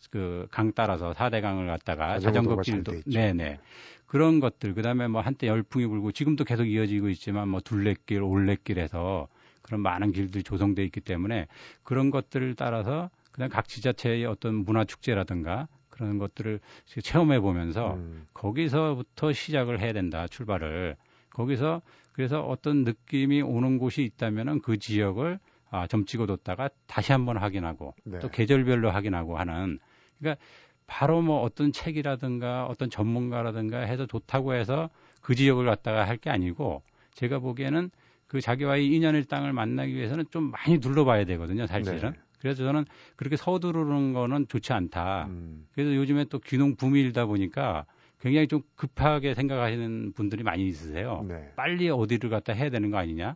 그 0.09 0.47
강 0.49 0.71
따라서 0.73 1.13
사대강을 1.13 1.67
갖다가 1.67 2.19
자전거 2.19 2.59
길도 2.61 3.01
네네 3.05 3.59
그런 4.07 4.39
것들 4.39 4.73
그다음에 4.73 5.07
뭐 5.07 5.21
한때 5.21 5.47
열풍이 5.47 5.85
불고 5.85 6.11
지금도 6.11 6.43
계속 6.43 6.65
이어지고 6.65 7.09
있지만 7.09 7.47
뭐 7.47 7.61
둘레길 7.61 8.21
올레길에서 8.23 9.27
그런 9.61 9.81
많은 9.81 10.11
길들이 10.11 10.43
조성돼 10.43 10.83
있기 10.85 10.99
때문에 11.01 11.47
그런 11.83 12.09
것들을 12.09 12.55
따라서 12.55 13.09
그냥 13.31 13.49
각 13.49 13.67
지자체의 13.67 14.25
어떤 14.25 14.55
문화 14.65 14.83
축제라든가 14.83 15.67
그런 15.89 16.17
것들을 16.17 16.59
체험해 17.01 17.39
보면서 17.39 17.93
음. 17.95 18.27
거기서부터 18.33 19.33
시작을 19.33 19.79
해야 19.79 19.93
된다 19.93 20.27
출발을 20.27 20.95
거기서 21.29 21.81
그래서 22.13 22.41
어떤 22.41 22.83
느낌이 22.83 23.41
오는 23.41 23.77
곳이 23.77 24.03
있다면은 24.03 24.61
그 24.61 24.77
지역을 24.77 25.39
아, 25.69 25.87
점 25.87 26.05
찍어뒀다가 26.05 26.69
다시 26.87 27.13
한번 27.13 27.37
확인하고 27.37 27.95
네. 28.03 28.19
또 28.19 28.29
계절별로 28.29 28.91
확인하고 28.91 29.37
하는 29.37 29.79
그러니까 30.19 30.43
바로 30.85 31.21
뭐 31.21 31.41
어떤 31.41 31.71
책이라든가 31.71 32.65
어떤 32.65 32.89
전문가라든가 32.89 33.79
해서 33.79 34.05
좋다고 34.05 34.53
해서 34.53 34.89
그 35.21 35.35
지역을 35.35 35.65
갖다가 35.65 36.05
할 36.05 36.17
게 36.17 36.29
아니고 36.29 36.83
제가 37.13 37.39
보기에는 37.39 37.89
그 38.27 38.41
자기와의 38.41 38.87
인연의 38.87 39.25
땅을 39.25 39.53
만나기 39.53 39.93
위해서는 39.95 40.25
좀 40.31 40.51
많이 40.51 40.79
둘러봐야 40.79 41.25
되거든요, 41.25 41.65
사실은. 41.67 42.11
네. 42.11 42.19
그래서 42.41 42.63
저는 42.63 42.85
그렇게 43.15 43.37
서두르는 43.37 44.13
거는 44.13 44.47
좋지 44.47 44.73
않다. 44.73 45.27
음. 45.27 45.67
그래서 45.73 45.95
요즘에 45.95 46.25
또 46.25 46.39
귀농 46.39 46.75
붐이다 46.75 47.25
보니까 47.27 47.85
굉장히 48.19 48.47
좀 48.47 48.61
급하게 48.75 49.33
생각하시는 49.33 50.13
분들이 50.13 50.43
많이 50.43 50.67
있으세요. 50.67 51.23
네. 51.27 51.53
빨리 51.55 51.89
어디를 51.89 52.29
갖다 52.29 52.53
해야 52.53 52.69
되는 52.69 52.89
거 52.91 52.97
아니냐. 52.97 53.35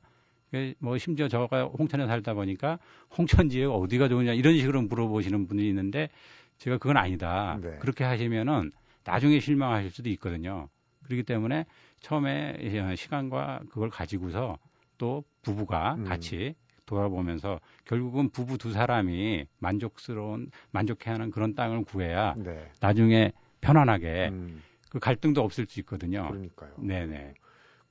뭐 0.79 0.97
심지어 0.97 1.27
저가 1.27 1.65
홍천에 1.65 2.07
살다 2.07 2.33
보니까 2.33 2.79
홍천 3.17 3.49
지역 3.49 3.73
어디가 3.73 4.07
좋으냐 4.07 4.33
이런 4.33 4.57
식으로 4.57 4.83
물어보시는 4.83 5.47
분이 5.47 5.67
있는데 5.67 6.09
제가 6.57 6.77
그건 6.77 6.97
아니다. 6.97 7.59
네. 7.61 7.77
그렇게 7.79 8.03
하시면은 8.03 8.71
나중에 9.03 9.39
실망하실 9.39 9.91
수도 9.91 10.09
있거든요. 10.11 10.69
그렇기 11.03 11.23
때문에 11.23 11.65
처음에 11.99 12.95
시간과 12.95 13.61
그걸 13.69 13.89
가지고서 13.89 14.57
또 14.97 15.23
부부가 15.41 15.95
음. 15.95 16.05
같이 16.05 16.55
돌아보면서 16.85 17.59
결국은 17.85 18.29
부부 18.29 18.57
두 18.57 18.71
사람이 18.71 19.47
만족스러운 19.59 20.51
만족해하는 20.71 21.31
그런 21.31 21.55
땅을 21.55 21.83
구해야 21.85 22.33
네. 22.37 22.69
나중에 22.79 23.31
편안하게 23.61 24.29
음. 24.31 24.61
그 24.89 24.99
갈등도 24.99 25.41
없을 25.41 25.65
수 25.67 25.79
있거든요. 25.81 26.27
그러니까요. 26.27 26.73
네네. 26.77 27.33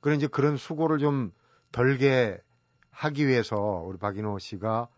그래 0.01 0.15
이제 0.17 0.27
그런 0.27 0.57
수고를 0.57 0.99
좀 0.99 1.33
덜게 1.73 2.39
하기 2.91 3.27
위해서 3.27 3.57
우리 3.87 3.99
박인호 3.99 4.39
씨가 4.39 4.89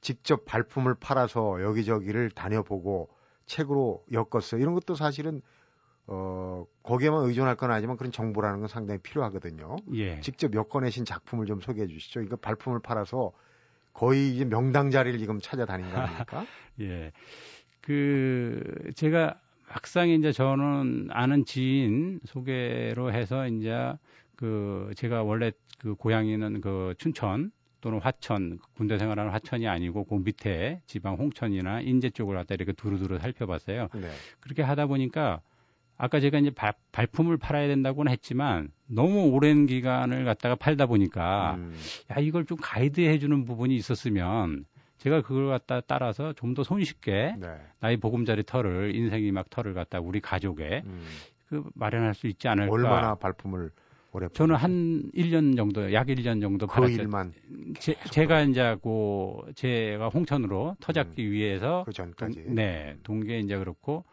직접 0.00 0.44
발품을 0.44 0.94
팔아서 0.94 1.62
여기저기를 1.62 2.30
다녀보고 2.30 3.08
책으로 3.46 4.04
엮었어요. 4.12 4.60
이런 4.60 4.74
것도 4.74 4.94
사실은 4.94 5.42
어, 6.10 6.64
거기에만 6.82 7.24
의존할 7.24 7.56
건 7.56 7.70
아니지만 7.70 7.98
그런 7.98 8.10
정보라는 8.10 8.60
건 8.60 8.68
상당히 8.68 8.98
필요하거든요. 9.00 9.76
예. 9.94 10.20
직접 10.20 10.54
엮어내신 10.54 11.04
작품을 11.04 11.44
좀 11.46 11.60
소개해 11.60 11.86
주시죠. 11.86 12.22
이거 12.22 12.36
발품을 12.36 12.80
팔아서 12.80 13.32
거의 13.92 14.34
이제 14.34 14.44
명당 14.46 14.90
자리를 14.90 15.18
지금 15.18 15.38
찾아다닌 15.38 15.90
거 15.90 15.98
아닙니까? 15.98 16.46
예. 16.80 17.12
그, 17.82 18.62
제가 18.94 19.38
막상 19.68 20.08
이제 20.08 20.32
저는 20.32 21.08
아는 21.10 21.44
지인 21.44 22.20
소개로 22.24 23.12
해서 23.12 23.46
이제 23.46 23.92
그 24.34 24.90
제가 24.96 25.22
원래 25.22 25.52
그 25.78 25.94
고향이는 25.94 26.62
그 26.62 26.94
춘천 26.96 27.50
또는 27.80 28.00
화천 28.00 28.58
군대 28.74 28.98
생활하는 28.98 29.30
화천이 29.30 29.68
아니고 29.68 30.04
그 30.04 30.14
밑에 30.14 30.80
지방 30.86 31.16
홍천이나 31.16 31.82
인제 31.82 32.10
쪽을 32.10 32.34
갖다 32.34 32.54
이렇게 32.54 32.72
두루두루 32.72 33.18
살펴봤어요. 33.18 33.88
네. 33.94 34.10
그렇게 34.40 34.62
하다 34.62 34.86
보니까 34.86 35.42
아까 35.98 36.20
제가 36.20 36.38
이제 36.38 36.50
바, 36.50 36.72
발품을 36.92 37.36
팔아야 37.36 37.66
된다고는 37.66 38.10
했지만 38.12 38.70
너무 38.86 39.30
오랜 39.30 39.66
기간을 39.66 40.24
갖다가 40.24 40.54
팔다 40.54 40.86
보니까 40.86 41.56
음. 41.58 41.74
야 42.10 42.20
이걸 42.20 42.46
좀 42.46 42.56
가이드해 42.60 43.18
주는 43.18 43.44
부분이 43.44 43.74
있었으면 43.76 44.64
제가 44.98 45.22
그걸 45.22 45.48
갖다 45.48 45.80
따라서 45.80 46.32
좀 46.32 46.54
더 46.54 46.62
손쉽게 46.64 47.34
네. 47.38 47.46
나의 47.80 47.98
보금자리 47.98 48.42
털을 48.44 48.94
인생이 48.94 49.30
막 49.32 49.50
털을 49.50 49.74
갖다 49.74 50.00
우리 50.00 50.20
가족에 50.20 50.82
음. 50.86 51.02
그 51.48 51.62
마련할 51.74 52.14
수 52.14 52.26
있지 52.26 52.48
않을까. 52.48 52.72
얼마나 52.72 53.14
발품을 53.14 53.70
오래 54.12 54.28
저는 54.32 54.56
한 54.56 55.10
1년 55.14 55.56
정도, 55.56 55.92
약 55.92 56.06
1년 56.08 56.40
정도 56.40 56.66
그 56.66 56.74
팔았어요. 56.74 56.96
일만 56.96 57.32
제, 57.78 58.26
가 58.26 58.40
이제 58.42 58.76
그 58.82 59.52
제가 59.54 60.08
홍천으로 60.08 60.76
터잡기 60.80 61.26
음. 61.26 61.32
위해서 61.32 61.84
그 61.84 61.92
전까지 61.92 62.44
동, 62.44 62.54
네, 62.54 62.96
동계 63.02 63.38
이제 63.40 63.56
그렇고 63.58 64.04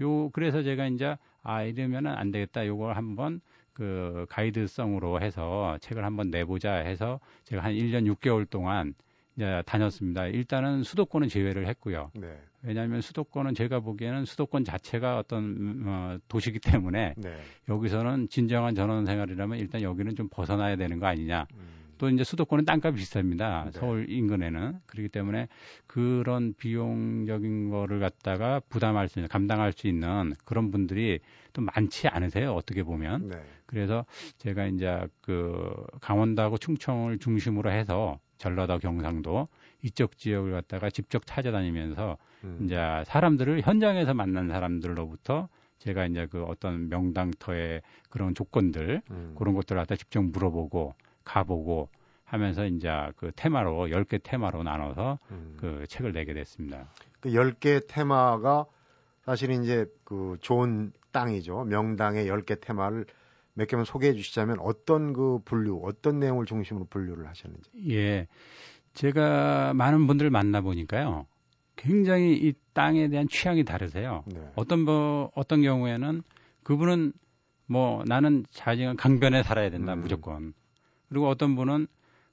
요 0.00 0.30
그래서 0.30 0.62
제가 0.62 0.86
이제 0.86 1.16
아 1.42 1.62
이러면은 1.62 2.12
안 2.12 2.30
되겠다. 2.30 2.66
요걸 2.66 2.96
한번 2.96 3.40
그 3.72 4.26
가이드성으로 4.28 5.20
해서 5.20 5.78
책을 5.80 6.04
한번 6.04 6.30
내보자 6.30 6.74
해서 6.74 7.20
제가 7.44 7.62
한 7.62 7.72
1년 7.72 8.12
6개월 8.14 8.48
동안 8.48 8.94
이제 9.36 9.62
다녔습니다. 9.64 10.26
일단은 10.26 10.82
수도권은 10.82 11.28
제외를 11.28 11.66
했고요. 11.68 12.10
네. 12.14 12.38
왜냐하면 12.62 13.00
수도권은 13.00 13.54
제가 13.54 13.80
보기에는 13.80 14.26
수도권 14.26 14.64
자체가 14.64 15.18
어떤 15.18 15.82
어, 15.86 16.18
도시기 16.28 16.58
때문에 16.60 17.14
네. 17.16 17.36
여기서는 17.68 18.28
진정한 18.28 18.74
전원 18.74 19.06
생활이라면 19.06 19.58
일단 19.58 19.80
여기는 19.80 20.14
좀 20.14 20.28
벗어나야 20.30 20.76
되는 20.76 20.98
거 20.98 21.06
아니냐. 21.06 21.46
음. 21.54 21.79
또 22.00 22.08
이제 22.08 22.24
수도권은 22.24 22.64
땅값이 22.64 23.04
비쌉니다. 23.04 23.66
네. 23.66 23.70
서울 23.72 24.08
인근에는. 24.08 24.80
그렇기 24.86 25.10
때문에 25.10 25.48
그런 25.86 26.54
비용적인 26.54 27.68
거를 27.68 28.00
갖다가 28.00 28.58
부담할 28.70 29.08
수 29.10 29.18
있는, 29.18 29.28
감당할 29.28 29.74
수 29.74 29.86
있는 29.86 30.32
그런 30.46 30.70
분들이 30.70 31.20
또 31.52 31.60
많지 31.60 32.08
않으세요. 32.08 32.54
어떻게 32.54 32.82
보면. 32.84 33.28
네. 33.28 33.42
그래서 33.66 34.06
제가 34.38 34.64
이제 34.68 35.06
그 35.20 35.70
강원도하고 36.00 36.56
충청을 36.56 37.18
중심으로 37.18 37.70
해서 37.70 38.18
전라도 38.38 38.78
경상도 38.78 39.48
이쪽 39.82 40.16
지역을 40.16 40.52
갖다가 40.52 40.88
직접 40.88 41.26
찾아다니면서 41.26 42.16
음. 42.44 42.60
이제 42.64 42.78
사람들을 43.04 43.60
현장에서 43.60 44.14
만난 44.14 44.48
사람들로부터 44.48 45.50
제가 45.76 46.06
이제 46.06 46.26
그 46.30 46.44
어떤 46.44 46.88
명당터의 46.88 47.82
그런 48.08 48.34
조건들 48.34 49.02
음. 49.10 49.34
그런 49.36 49.54
것들을 49.54 49.78
갖다 49.78 49.96
직접 49.96 50.22
물어보고 50.22 50.94
가보고 51.24 51.88
하면서 52.24 52.64
이제 52.64 52.88
그 53.16 53.32
테마로 53.34 53.88
10개 53.88 54.22
테마로 54.22 54.62
나눠서 54.62 55.18
음. 55.32 55.56
그 55.58 55.84
책을 55.88 56.12
내게 56.12 56.32
됐습니다. 56.32 56.88
그 57.20 57.30
10개 57.30 57.86
테마가 57.88 58.66
사실 59.24 59.50
이제 59.50 59.86
그 60.04 60.36
좋은 60.40 60.92
땅이죠. 61.12 61.64
명당의 61.64 62.26
10개 62.26 62.60
테마를 62.60 63.06
몇 63.54 63.66
개만 63.66 63.84
소개해 63.84 64.14
주시자면 64.14 64.58
어떤 64.60 65.12
그 65.12 65.40
분류, 65.44 65.80
어떤 65.84 66.18
내용을 66.20 66.46
중심으로 66.46 66.86
분류를 66.88 67.28
하셨는지. 67.28 67.70
예. 67.90 68.26
제가 68.94 69.74
많은 69.74 70.06
분들을 70.06 70.30
만나 70.30 70.60
보니까요. 70.60 71.26
굉장히 71.76 72.34
이 72.36 72.52
땅에 72.74 73.08
대한 73.08 73.28
취향이 73.28 73.64
다르세요. 73.64 74.24
네. 74.26 74.40
어떤 74.54 74.80
뭐 74.80 75.30
어떤 75.34 75.62
경우에는 75.62 76.22
그분은 76.62 77.12
뭐 77.66 78.04
나는 78.06 78.44
자기가 78.50 78.94
강변에 78.96 79.42
살아야 79.42 79.70
된다 79.70 79.94
음. 79.94 80.00
무조건. 80.00 80.52
그리고 81.10 81.28
어떤 81.28 81.54
분은 81.56 81.86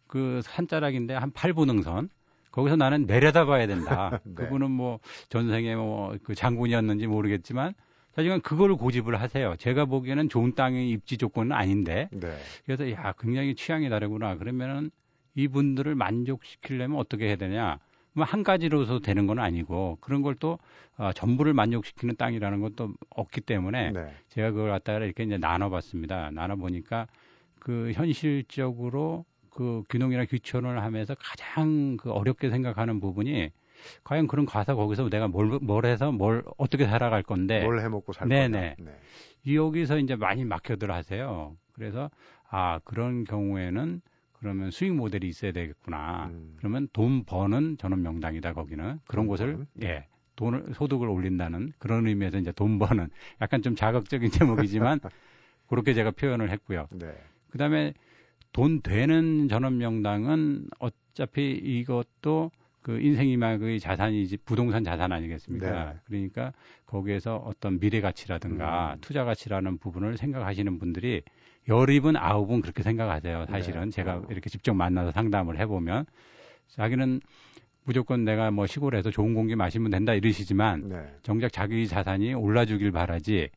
그 0.07 0.39
산자락인데 0.43 1.13
한 1.15 1.31
8분 1.31 1.65
능선 1.65 2.09
거기서 2.51 2.77
나는 2.77 3.05
내려다 3.05 3.45
봐야 3.45 3.67
된다. 3.67 4.19
네. 4.23 4.33
그분은 4.35 4.71
뭐 4.71 4.99
전생에 5.29 5.75
뭐 5.75 6.15
그 6.23 6.33
장군이었는지 6.33 7.07
모르겠지만 7.07 7.73
하지만 8.15 8.41
그걸 8.41 8.75
고집을 8.75 9.19
하세요. 9.19 9.55
제가 9.57 9.85
보기에는 9.85 10.29
좋은 10.29 10.55
땅의 10.55 10.89
입지 10.89 11.17
조건은 11.17 11.51
아닌데. 11.51 12.07
네. 12.11 12.35
그래서 12.65 12.89
야 12.91 13.13
굉장히 13.19 13.53
취향이 13.53 13.89
다르구나. 13.89 14.37
그러면은 14.37 14.89
이분들을 15.35 15.93
만족시키려면 15.93 16.97
어떻게 16.97 17.27
해야 17.27 17.35
되냐? 17.35 17.77
뭐한 18.13 18.41
가지로서 18.43 18.99
되는 18.99 19.27
건 19.27 19.37
아니고 19.37 19.97
그런 20.01 20.23
걸 20.23 20.35
또 20.39 20.57
어, 20.97 21.11
전부를 21.13 21.53
만족시키는 21.53 22.15
땅이라는 22.15 22.59
것도 22.61 22.93
없기 23.11 23.41
때문에 23.41 23.91
네. 23.91 24.11
제가 24.29 24.49
그걸 24.51 24.71
갖다가 24.71 25.05
이렇게 25.05 25.23
이제 25.23 25.37
나눠봤습니다. 25.37 26.31
나눠보니까 26.31 27.05
그 27.59 27.91
현실적으로 27.93 29.25
그 29.49 29.83
귀농이나 29.89 30.25
귀촌을 30.25 30.81
하면서 30.83 31.15
가장 31.15 31.97
그 31.97 32.11
어렵게 32.11 32.49
생각하는 32.49 32.99
부분이 32.99 33.51
과연 34.03 34.27
그런 34.27 34.45
가서 34.45 34.75
거기서 34.75 35.09
내가 35.09 35.27
뭘, 35.27 35.59
뭘 35.61 35.85
해서 35.85 36.11
뭘 36.11 36.43
어떻게 36.57 36.85
살아갈 36.85 37.23
건데 37.23 37.63
뭘 37.63 37.79
해먹고 37.79 38.13
살 38.13 38.27
네네. 38.27 38.75
네. 38.79 38.99
여기서 39.53 39.99
이제 39.99 40.15
많이 40.15 40.45
막혀들 40.45 40.91
하세요. 40.91 41.55
그래서 41.73 42.09
아 42.49 42.79
그런 42.83 43.23
경우에는 43.23 44.01
그러면 44.33 44.71
수익 44.71 44.93
모델이 44.93 45.27
있어야 45.27 45.51
되겠구나. 45.51 46.27
음. 46.27 46.55
그러면 46.57 46.87
돈 46.93 47.23
버는 47.23 47.77
전원 47.77 48.03
명당이다 48.03 48.53
거기는 48.53 48.99
그런 49.07 49.25
돈 49.25 49.27
곳을? 49.27 49.65
예 49.81 50.05
돈을 50.35 50.73
소득을 50.73 51.09
올린다는 51.09 51.73
그런 51.79 52.07
의미에서 52.07 52.37
이제 52.37 52.51
돈 52.51 52.77
버는 52.77 53.09
약간 53.41 53.61
좀 53.61 53.75
자극적인 53.75 54.29
제목이지만 54.31 54.99
그렇게 55.67 55.93
제가 55.93 56.11
표현을 56.11 56.49
했고요. 56.51 56.87
네. 56.91 57.13
그 57.49 57.57
다음에 57.57 57.93
돈 58.53 58.81
되는 58.81 59.47
전원 59.47 59.77
명당은 59.77 60.67
어차피 60.79 61.51
이것도 61.51 62.51
그 62.81 63.01
인생이막의 63.01 63.81
자산이지 63.81 64.37
부동산 64.45 64.83
자산 64.83 65.11
아니겠습니까? 65.11 65.91
네. 65.91 65.99
그러니까 66.05 66.53
거기에서 66.85 67.35
어떤 67.35 67.79
미래 67.79 67.99
가치라든가 67.99 68.93
음. 68.93 68.97
투자 69.01 69.25
가치라는 69.25 69.77
부분을 69.77 70.17
생각하시는 70.17 70.79
분들이 70.79 71.21
열입은 71.67 72.15
아홉은 72.15 72.61
그렇게 72.61 72.83
생각하세요. 72.83 73.45
사실은 73.49 73.85
네. 73.85 73.89
제가 73.89 74.15
어. 74.15 74.27
이렇게 74.29 74.49
직접 74.49 74.73
만나서 74.73 75.11
상담을 75.11 75.59
해보면 75.59 76.05
자기는 76.69 77.19
무조건 77.83 78.23
내가 78.23 78.51
뭐 78.51 78.67
시골에서 78.67 79.11
좋은 79.11 79.33
공기 79.33 79.55
마시면 79.55 79.91
된다 79.91 80.13
이러시지만 80.13 80.87
네. 80.87 81.05
정작 81.23 81.51
자기 81.51 81.87
자산이 81.87 82.33
올라주길 82.33 82.91
바라지 82.91 83.49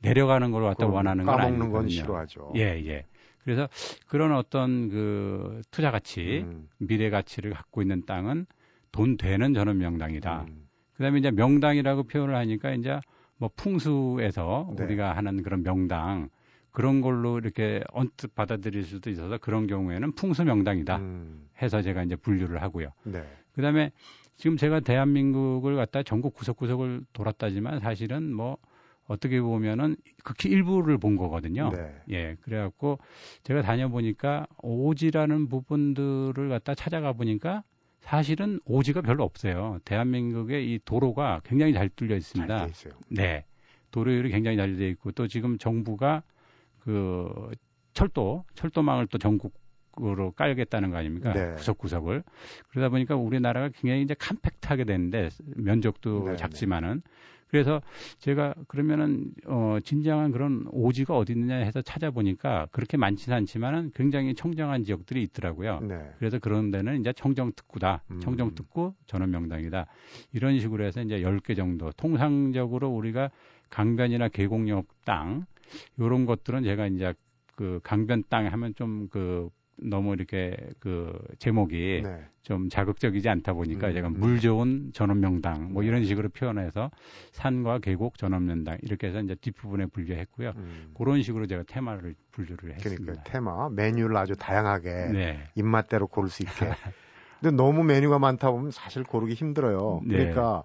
내려가는 0.00 0.50
걸 0.50 0.64
갖다 0.64 0.86
원하는 0.86 1.24
건 1.24 1.36
까먹는 1.36 1.58
건 1.58 1.66
아니거든요. 1.66 1.90
싫어하죠. 1.90 2.52
예, 2.56 2.82
예. 2.84 3.06
그래서 3.44 3.68
그런 4.06 4.32
어떤 4.34 4.88
그 4.88 5.62
투자 5.70 5.90
가치, 5.90 6.44
음. 6.44 6.68
미래 6.78 7.10
가치를 7.10 7.52
갖고 7.52 7.82
있는 7.82 8.04
땅은 8.06 8.46
돈 8.92 9.16
되는 9.16 9.54
전원 9.54 9.78
명당이다. 9.78 10.46
음. 10.48 10.68
그다음에 10.94 11.18
이제 11.18 11.30
명당이라고 11.30 12.04
표현을 12.04 12.34
하니까 12.36 12.72
이제 12.74 13.00
뭐 13.36 13.50
풍수에서 13.56 14.74
네. 14.76 14.84
우리가 14.84 15.16
하는 15.16 15.42
그런 15.42 15.62
명당 15.62 16.28
그런 16.70 17.00
걸로 17.00 17.38
이렇게 17.38 17.82
언뜻 17.92 18.34
받아들일 18.34 18.84
수도 18.84 19.10
있어서 19.10 19.38
그런 19.38 19.66
경우에는 19.66 20.12
풍수 20.12 20.44
명당이다 20.44 20.96
음. 20.96 21.48
해서 21.60 21.82
제가 21.82 22.02
이제 22.02 22.16
분류를 22.16 22.62
하고요. 22.62 22.92
네. 23.04 23.22
그다음에 23.54 23.90
지금 24.36 24.56
제가 24.56 24.80
대한민국을 24.80 25.76
갖다 25.76 26.02
전국 26.02 26.34
구석구석을 26.34 27.02
돌았다지만 27.12 27.80
사실은 27.80 28.32
뭐 28.32 28.56
어떻게 29.12 29.40
보면은 29.40 29.96
극히 30.24 30.48
일부를 30.48 30.96
본 30.96 31.16
거거든요. 31.16 31.70
네. 31.70 31.94
예, 32.10 32.36
그래갖고 32.40 32.98
제가 33.42 33.60
다녀보니까 33.60 34.46
오지라는 34.62 35.48
부분들을 35.48 36.48
갖다 36.48 36.74
찾아가 36.74 37.12
보니까 37.12 37.62
사실은 38.00 38.58
오지가 38.64 39.02
별로 39.02 39.22
없어요. 39.24 39.78
대한민국의 39.84 40.72
이 40.72 40.80
도로가 40.84 41.42
굉장히 41.44 41.74
잘 41.74 41.88
뚫려 41.90 42.16
있습니다. 42.16 42.58
잘돼 42.58 42.70
있어요. 42.70 42.92
네. 43.08 43.44
도로율이 43.90 44.30
굉장히 44.30 44.56
잘 44.56 44.76
돼 44.76 44.88
있고 44.88 45.12
또 45.12 45.28
지금 45.28 45.58
정부가 45.58 46.22
그 46.80 47.50
철도, 47.92 48.44
철도망을 48.54 49.06
또 49.08 49.18
전국 49.18 49.60
으로 50.00 50.32
깔겠다는 50.32 50.90
거 50.90 50.96
아닙니까? 50.96 51.34
네. 51.34 51.52
구석구석을. 51.56 52.22
그러다 52.70 52.88
보니까 52.88 53.14
우리나라가 53.14 53.68
굉장히 53.68 54.00
이제 54.00 54.14
컴팩트하게 54.14 54.84
되는데 54.84 55.28
면적도 55.54 56.24
네, 56.24 56.30
네. 56.30 56.36
작지만은 56.38 57.02
그래서 57.52 57.82
제가 58.16 58.54
그러면은 58.66 59.30
어 59.46 59.76
진정한 59.84 60.32
그런 60.32 60.64
오지가 60.70 61.16
어디 61.18 61.34
있느냐 61.34 61.56
해서 61.56 61.82
찾아보니까 61.82 62.68
그렇게 62.72 62.96
많지는 62.96 63.36
않지만은 63.36 63.92
굉장히 63.94 64.34
청정한 64.34 64.84
지역들이 64.84 65.22
있더라고요. 65.24 65.80
네. 65.80 66.10
그래서 66.18 66.38
그런 66.38 66.70
데는 66.70 66.98
이제 67.00 67.12
청정 67.12 67.52
특구다. 67.54 68.04
음. 68.10 68.20
청정 68.20 68.54
특구 68.54 68.94
전원 69.06 69.30
명당이다. 69.32 69.84
이런 70.32 70.58
식으로 70.58 70.82
해서 70.82 71.02
이제 71.02 71.20
10개 71.20 71.54
정도. 71.54 71.92
통상적으로 71.92 72.88
우리가 72.88 73.30
강변이나 73.68 74.28
계곡역 74.28 74.86
땅, 75.04 75.44
요런 76.00 76.24
것들은 76.24 76.64
제가 76.64 76.86
이제 76.86 77.12
그 77.54 77.80
강변 77.82 78.24
땅 78.30 78.46
하면 78.46 78.74
좀그 78.74 79.50
너무 79.76 80.14
이렇게 80.14 80.56
그 80.78 81.18
제목이 81.38 82.02
네. 82.04 82.24
좀 82.42 82.68
자극적이지 82.68 83.28
않다 83.28 83.52
보니까 83.52 83.88
음, 83.88 83.92
제가 83.92 84.08
음. 84.08 84.14
물 84.18 84.40
좋은 84.40 84.90
전원명당 84.92 85.72
뭐 85.72 85.82
네. 85.82 85.88
이런 85.88 86.04
식으로 86.04 86.28
표현해서 86.28 86.90
산과 87.32 87.78
계곡 87.78 88.18
전원명당 88.18 88.78
이렇게 88.82 89.08
해서 89.08 89.20
이제 89.20 89.34
뒷부분에 89.34 89.86
분류했고요. 89.86 90.52
음. 90.56 90.90
그런 90.94 91.22
식으로 91.22 91.46
제가 91.46 91.64
테마를 91.66 92.14
분류를 92.32 92.74
했습니다. 92.74 93.02
그러니까 93.02 93.22
테마 93.24 93.68
메뉴를 93.70 94.16
아주 94.16 94.34
다양하게 94.36 94.90
네. 95.12 95.44
입맛대로 95.54 96.06
고를 96.06 96.28
수 96.28 96.42
있게. 96.42 96.52
근데 97.40 97.56
너무 97.56 97.82
메뉴가 97.82 98.18
많다 98.18 98.50
보면 98.52 98.70
사실 98.70 99.02
고르기 99.02 99.34
힘들어요. 99.34 100.00
네. 100.04 100.16
그러니까 100.16 100.62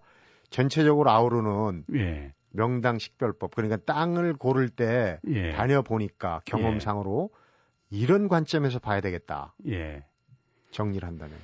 전체적으로 0.49 1.09
아우르는 1.09 1.85
예. 1.95 2.33
명당 2.51 2.99
식별법. 2.99 3.55
그러니까 3.55 3.77
땅을 3.77 4.33
고를 4.33 4.69
때 4.69 5.19
예. 5.27 5.51
다녀 5.51 5.81
보니까 5.81 6.41
경험상으로 6.45 7.31
이런 7.89 8.27
관점에서 8.27 8.79
봐야 8.79 9.01
되겠다. 9.01 9.53
예. 9.67 10.03
정리를 10.71 11.07
한다면. 11.07 11.37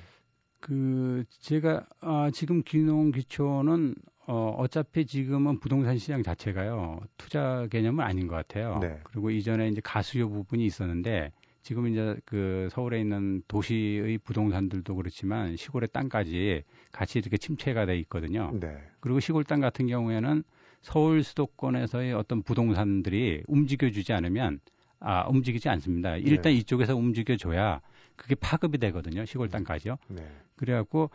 그 0.60 1.24
제가 1.28 1.86
아, 2.00 2.30
지금 2.32 2.62
귀농 2.64 3.10
귀촌은 3.12 3.94
어, 4.26 4.54
어차피 4.58 5.04
지금은 5.04 5.60
부동산 5.60 5.98
시장 5.98 6.22
자체가요 6.22 7.00
투자 7.18 7.66
개념은 7.70 8.02
아닌 8.02 8.26
것 8.26 8.36
같아요. 8.36 8.78
네. 8.80 8.98
그리고 9.04 9.30
이전에 9.30 9.68
이제 9.68 9.82
가수요 9.84 10.30
부분이 10.30 10.64
있었는데 10.64 11.32
지금 11.60 11.88
이제 11.88 12.16
그 12.24 12.68
서울에 12.70 13.00
있는 13.00 13.42
도시의 13.48 14.18
부동산들도 14.18 14.94
그렇지만 14.96 15.56
시골의 15.56 15.88
땅까지 15.92 16.62
같이 16.92 17.18
이렇게 17.18 17.36
침체가 17.36 17.84
돼 17.86 17.98
있거든요. 18.00 18.50
네. 18.58 18.76
그리고 19.00 19.20
시골 19.20 19.44
땅 19.44 19.60
같은 19.60 19.86
경우에는 19.86 20.42
서울 20.80 21.22
수도권에서의 21.22 22.12
어떤 22.12 22.42
부동산들이 22.42 23.42
움직여주지 23.46 24.12
않으면 24.12 24.60
아 25.06 25.26
움직이지 25.28 25.68
않습니다. 25.68 26.16
일단 26.16 26.52
네. 26.52 26.54
이쪽에서 26.54 26.96
움직여줘야 26.96 27.82
그게 28.16 28.34
파급이 28.34 28.78
되거든요. 28.78 29.26
시골 29.26 29.50
땅까지요. 29.50 29.96
네. 30.08 30.26
그래갖고 30.56 31.10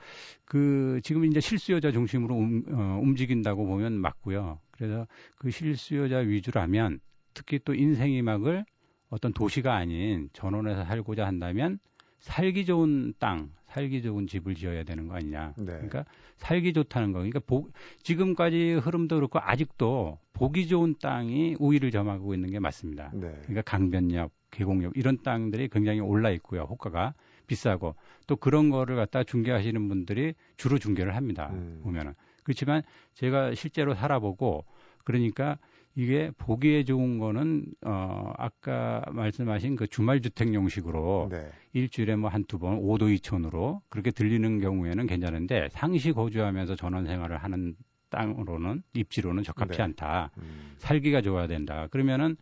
그 0.46 1.00
지금 1.04 1.26
이제 1.26 1.40
실수요자 1.40 1.92
중심으로 1.92 2.36
움, 2.36 2.64
어, 2.70 3.00
움직인다고 3.02 3.66
보면 3.66 3.94
맞고요. 3.94 4.60
그래서 4.70 5.08
그 5.38 5.50
실수요자 5.50 6.18
위주라면 6.18 7.00
특히 7.34 7.60
또 7.66 7.74
인생이막을 7.74 8.64
어떤 9.10 9.34
도시가 9.34 9.74
아닌 9.76 10.30
전원에서 10.34 10.86
살고자 10.86 11.26
한다면 11.26 11.80
살기 12.20 12.66
좋은 12.66 13.14
땅, 13.18 13.50
살기 13.70 14.02
좋은 14.02 14.28
집을 14.28 14.56
지어야 14.56 14.84
되는 14.84 15.08
거 15.08 15.16
아니냐. 15.16 15.54
네. 15.58 15.66
그러니까 15.66 16.06
살기 16.38 16.74
좋다는 16.74 17.12
거. 17.12 17.20
그러니까 17.20 17.40
복, 17.46 17.72
지금까지 18.04 18.74
흐름도 18.74 19.16
그렇고 19.16 19.40
아직도 19.40 20.18
보기 20.34 20.68
좋은 20.68 20.96
땅이 21.02 21.58
우위를 21.60 21.92
점하고 21.92 22.34
있는 22.34 22.50
게 22.50 22.60
맞습니다. 22.60 23.12
네. 23.14 23.32
그러니까 23.44 23.62
강변역, 23.62 24.32
계곡역 24.52 24.94
이런 24.96 25.22
땅들이 25.22 25.70
굉장히 25.70 26.00
올라 26.00 26.32
있고요. 26.32 26.64
호가가 26.64 27.14
비싸고 27.48 27.96
또 28.28 28.36
그런 28.36 28.70
거를 28.70 28.96
갖다 28.96 29.24
중개하시는 29.24 29.88
분들이 29.88 30.34
주로 30.58 30.78
중개를 30.78 31.16
합니다. 31.16 31.50
음. 31.54 31.82
보면은 31.84 32.14
그렇지만 32.44 32.82
제가 33.14 33.54
실제로 33.54 33.94
살아보고 33.94 34.66
그러니까 35.04 35.58
이게 35.96 36.32
보기에 36.38 36.84
좋은 36.86 37.18
거는 37.18 37.66
어 37.86 38.32
아까 38.38 39.04
말씀하신 39.12 39.76
그 39.76 39.88
주말 39.88 40.22
주택 40.22 40.54
형식으로 40.54 41.28
네. 41.32 41.50
일주일에 41.74 42.16
뭐 42.16 42.30
한 42.30 42.46
두 42.48 42.58
번, 42.60 42.80
5도 42.80 43.14
2촌으로 43.20 43.82
그렇게 43.90 44.12
들리는 44.12 44.60
경우에는 44.62 45.08
괜찮은데 45.08 45.68
상시 45.72 46.12
거주하면서 46.14 46.76
전원 46.76 47.06
생활을 47.06 47.38
하는 47.38 47.76
땅으로는 48.12 48.82
입지로는 48.94 49.44
적합치 49.44 49.78
네. 49.78 49.84
않다. 49.84 50.32
음. 50.38 50.74
살기가 50.78 51.22
좋아야 51.22 51.48
된다. 51.48 51.88
그러면은 51.92 52.38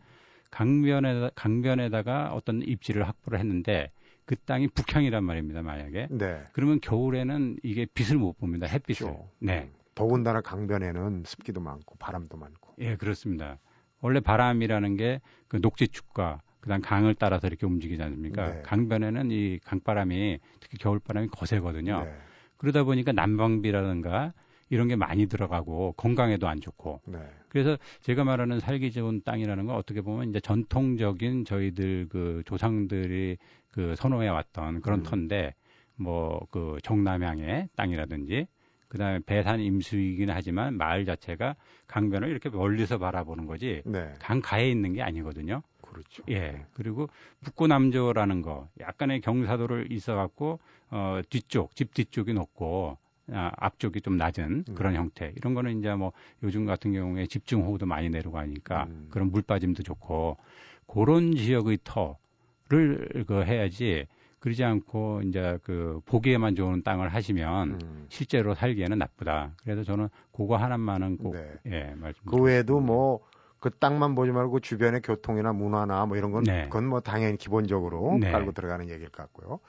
강변에 0.50 1.30
강변에다가 1.34 2.32
어떤 2.32 2.62
입지를 2.62 3.06
확보를 3.06 3.38
했는데 3.38 3.90
그 4.24 4.36
땅이 4.36 4.68
북향이란 4.68 5.24
말입니다. 5.24 5.62
만약에 5.62 6.08
네. 6.10 6.42
그러면 6.52 6.80
겨울에는 6.80 7.58
이게 7.62 7.86
빛을 7.92 8.18
못 8.18 8.38
봅니다. 8.38 8.66
햇빛을. 8.66 9.06
그렇죠. 9.06 9.28
네. 9.40 9.70
음. 9.98 10.08
더군다나 10.08 10.40
강변에는 10.40 11.24
습기도 11.26 11.60
많고 11.60 11.96
바람도 11.98 12.36
많고. 12.36 12.74
예, 12.78 12.96
그렇습니다. 12.96 13.58
원래 14.00 14.20
바람이라는 14.20 14.96
게 14.96 15.20
그 15.48 15.56
녹지축과 15.56 16.42
그다음 16.60 16.80
강을 16.82 17.14
따라서 17.14 17.46
이렇게 17.46 17.66
움직이지 17.66 18.02
않습니까? 18.02 18.48
네. 18.54 18.62
강변에는 18.62 19.30
이 19.30 19.58
강바람이 19.64 20.38
특히 20.60 20.76
겨울바람이 20.78 21.28
거세거든요. 21.28 22.04
네. 22.04 22.12
그러다 22.58 22.84
보니까 22.84 23.12
난방비라든가 23.12 24.34
이런 24.68 24.88
게 24.88 24.96
많이 24.96 25.26
들어가고 25.26 25.94
건강에도 25.96 26.46
안 26.48 26.60
좋고. 26.60 27.00
네. 27.06 27.18
그래서 27.48 27.78
제가 28.02 28.24
말하는 28.24 28.60
살기 28.60 28.92
좋은 28.92 29.22
땅이라는 29.24 29.64
건 29.66 29.76
어떻게 29.76 30.02
보면 30.02 30.28
이제 30.28 30.40
전통적인 30.40 31.46
저희들 31.46 32.08
그 32.10 32.42
조상들이 32.44 33.38
그 33.70 33.94
선호해 33.96 34.28
왔던 34.28 34.82
그런 34.82 35.00
음. 35.00 35.02
터인데 35.04 35.54
뭐 35.96 36.40
그 36.50 36.76
정남향의 36.82 37.70
땅이라든지 37.76 38.46
그다음에 38.88 39.20
배산 39.24 39.60
임수이긴 39.60 40.30
하지만 40.30 40.76
마을 40.76 41.04
자체가 41.04 41.56
강변을 41.86 42.28
이렇게 42.28 42.48
멀리서 42.48 42.98
바라보는 42.98 43.46
거지 43.46 43.82
네. 43.84 44.12
강가에 44.18 44.70
있는 44.70 44.94
게 44.94 45.02
아니거든요. 45.02 45.62
그렇죠. 45.82 46.22
예. 46.28 46.38
네. 46.38 46.66
그리고 46.74 47.08
북구남조라는 47.42 48.42
거 48.42 48.68
약간의 48.80 49.20
경사도를 49.20 49.92
있어 49.92 50.14
갖고 50.14 50.60
어 50.90 51.20
뒤쪽 51.28 51.74
집 51.74 51.92
뒤쪽이 51.94 52.34
높고 52.34 52.98
아, 53.30 53.50
앞쪽이 53.56 54.00
좀 54.00 54.16
낮은 54.16 54.64
음. 54.68 54.74
그런 54.74 54.94
형태 54.94 55.32
이런 55.36 55.54
거는 55.54 55.78
이제 55.78 55.94
뭐 55.94 56.12
요즘 56.42 56.64
같은 56.64 56.92
경우에 56.92 57.26
집중호우도 57.26 57.86
많이 57.86 58.08
내려가니까 58.08 58.84
음. 58.84 59.08
그런 59.10 59.30
물 59.30 59.42
빠짐도 59.42 59.82
좋고 59.82 60.38
그런 60.86 61.34
지역의 61.36 61.78
터를 61.84 63.24
그 63.26 63.44
해야지 63.44 64.06
그러지 64.40 64.64
않고 64.64 65.22
이제 65.22 65.58
그 65.62 66.00
보기에만 66.04 66.54
좋은 66.54 66.82
땅을 66.82 67.08
하시면 67.08 67.78
음. 67.82 68.06
실제로 68.08 68.54
살기에는 68.54 68.98
나쁘다. 68.98 69.52
그래서 69.62 69.82
저는 69.82 70.08
그거 70.32 70.56
하나만은 70.56 71.18
꼭 71.18 71.34
네. 71.34 71.54
예, 71.66 71.94
말씀. 71.96 72.22
그 72.24 72.36
외에도 72.40 72.80
뭐 72.80 73.20
그 73.60 73.70
땅만 73.70 74.14
보지 74.14 74.30
말고 74.30 74.60
주변의 74.60 75.02
교통이나 75.02 75.52
문화나 75.52 76.06
뭐 76.06 76.16
이런 76.16 76.30
건 76.30 76.44
네. 76.44 76.64
그건 76.64 76.86
뭐 76.86 77.00
당연히 77.00 77.36
기본적으로 77.36 78.18
네. 78.20 78.30
깔고 78.30 78.52
들어가는 78.52 78.88
얘기일 78.88 79.08
것 79.10 79.22
같고요. 79.24 79.60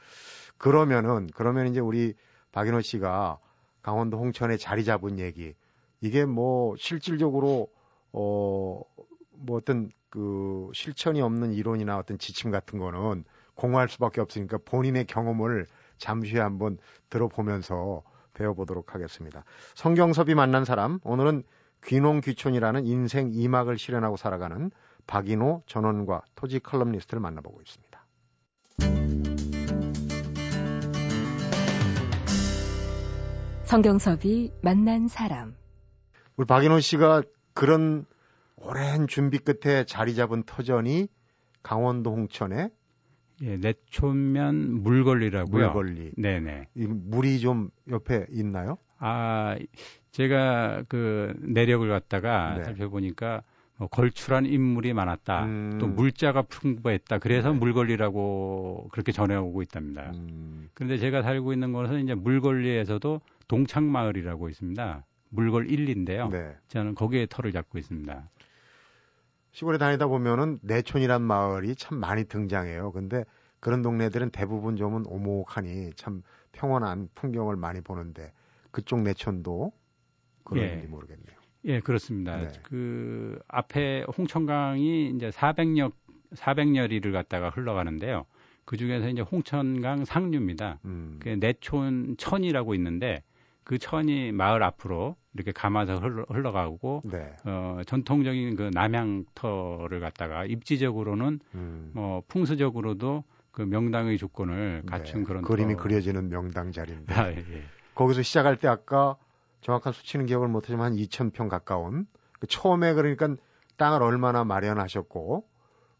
그러면은 0.57 1.27
그러면 1.33 1.67
이제 1.67 1.79
우리 1.79 2.13
박인호 2.51 2.81
씨가 2.81 3.39
강원도 3.81 4.17
홍천에 4.19 4.57
자리 4.57 4.83
잡은 4.83 5.17
얘기 5.17 5.53
이게 6.01 6.25
뭐 6.25 6.75
실질적으로 6.77 7.67
어뭐 8.11 8.85
어떤 9.51 9.89
그 10.09 10.69
실천이 10.73 11.21
없는 11.21 11.53
이론이나 11.53 11.97
어떤 11.97 12.17
지침 12.19 12.51
같은 12.51 12.77
거는 12.77 13.23
공부할 13.59 13.89
수밖에 13.89 14.21
없으니까 14.21 14.57
본인의 14.63 15.05
경험을 15.05 15.67
잠시 15.97 16.37
한번 16.37 16.77
들어보면서 17.09 18.03
배워보도록 18.33 18.95
하겠습니다. 18.95 19.43
성경섭이 19.75 20.33
만난 20.33 20.63
사람, 20.63 20.99
오늘은 21.03 21.43
귀농귀촌이라는 21.85 22.85
인생 22.85 23.29
이막을 23.33 23.77
실현하고 23.77 24.15
살아가는 24.15 24.71
박인호 25.07 25.63
전원과 25.65 26.21
토지 26.35 26.59
컬럼니스트를 26.59 27.19
만나보고 27.19 27.61
있습니다. 27.61 27.89
성경섭이 33.63 34.51
만난 34.61 35.07
사람. 35.07 35.55
우리 36.37 36.47
박인호 36.47 36.79
씨가 36.79 37.23
그런 37.53 38.05
오랜 38.55 39.07
준비 39.07 39.37
끝에 39.37 39.83
자리 39.85 40.15
잡은 40.15 40.43
터전이 40.43 41.07
강원도 41.61 42.11
홍천에 42.11 42.71
예, 43.41 43.57
내촌면 43.57 44.81
물걸리라고요. 44.83 45.65
물걸리. 45.67 46.11
네네. 46.17 46.67
이 46.75 46.87
물이 46.87 47.39
좀 47.39 47.69
옆에 47.89 48.25
있나요? 48.31 48.77
아, 48.97 49.57
제가 50.11 50.83
그 50.87 51.33
내력을 51.39 51.87
갖다가 51.87 52.55
네. 52.57 52.63
살펴보니까 52.65 53.43
뭐 53.77 53.87
걸출한 53.87 54.45
인물이 54.45 54.93
많았다. 54.93 55.45
음. 55.45 55.77
또 55.79 55.87
물자가 55.87 56.41
풍부했다. 56.41 57.19
그래서 57.19 57.53
네. 57.53 57.59
물걸리라고 57.59 58.89
그렇게 58.91 59.13
전해오고 59.13 59.61
있답니다. 59.61 60.11
음. 60.15 60.69
그런데 60.73 60.97
제가 60.97 61.21
살고 61.21 61.53
있는 61.53 61.71
곳은 61.71 62.03
이제 62.03 62.13
물걸리에서도 62.13 63.21
동창마을이라고 63.47 64.49
있습니다. 64.49 65.05
물걸 65.29 65.67
1인데요. 65.67 66.29
네. 66.29 66.55
저는 66.67 66.95
거기에 66.95 67.27
터를 67.29 67.51
잡고 67.53 67.77
있습니다. 67.77 68.29
시골에 69.51 69.77
다니다 69.77 70.07
보면은 70.07 70.59
내촌이란 70.61 71.21
마을이 71.21 71.75
참 71.75 71.99
많이 71.99 72.25
등장해요. 72.25 72.91
근데 72.91 73.23
그런 73.59 73.81
동네들은 73.81 74.29
대부분 74.31 74.75
좀은 74.75 75.05
오목하니 75.07 75.91
참 75.95 76.23
평온한 76.51 77.09
풍경을 77.15 77.55
많여 77.55 77.81
보는데 77.81 78.31
그쪽 78.71 79.01
내촌도 79.01 79.71
그런지 80.43 80.83
예. 80.83 80.87
모르겠네요. 80.87 81.39
예, 81.65 81.79
그렇습니다. 81.81 82.37
네. 82.37 82.47
그 82.63 83.39
앞에 83.47 84.05
홍천강이 84.17 85.09
이제 85.15 85.29
400여 85.29 85.91
400여리를 86.35 87.11
갖다가 87.11 87.49
흘러가는데요. 87.49 88.25
그 88.65 88.77
중에서 88.77 89.09
이제 89.09 89.21
홍천강 89.21 90.05
상류입니다. 90.05 90.79
음. 90.85 91.19
그 91.19 91.29
내촌 91.29 92.15
천이라고 92.17 92.75
있는데 92.75 93.23
그 93.69 93.77
천이 93.77 94.31
마을 94.31 94.63
앞으로 94.63 95.15
이렇게 95.35 95.51
감아서 95.51 95.97
흘러, 95.97 96.25
흘러가고 96.27 97.03
네. 97.05 97.35
어, 97.45 97.81
전통적인 97.85 98.55
그 98.55 98.71
남양터를 98.73 99.99
갖다가 99.99 100.43
입지적으로는 100.43 101.39
음. 101.53 101.91
뭐 101.93 102.23
풍수적으로도 102.27 103.25
그 103.51 103.61
명당의 103.61 104.17
조건을 104.17 104.81
네. 104.85 104.89
갖춘 104.89 105.19
네. 105.19 105.25
그런 105.27 105.43
그림이 105.43 105.75
터... 105.75 105.83
그려지는 105.83 106.29
명당 106.29 106.71
자리인데 106.71 107.13
아, 107.13 107.29
예. 107.29 107.45
거기서 107.93 108.23
시작할 108.23 108.57
때 108.57 108.67
아까 108.67 109.17
정확한 109.61 109.93
수치는 109.93 110.25
기억을 110.25 110.47
못하지만 110.47 110.87
한 110.87 110.93
2,000평 110.95 111.47
가까운 111.47 112.07
그 112.39 112.47
처음에 112.47 112.95
그러니까 112.95 113.35
땅을 113.77 114.01
얼마나 114.01 114.43
마련하셨고 114.45 115.47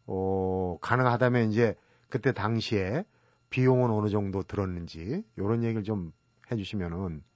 어, 0.06 0.78
가능하다면 0.80 1.52
이제 1.52 1.76
그때 2.08 2.32
당시에 2.32 3.04
비용은 3.50 3.90
어느 3.92 4.08
정도 4.08 4.42
들었는지 4.42 5.22
이런 5.36 5.62
얘기를 5.62 5.84
좀 5.84 6.10
해주시면은 6.50 7.29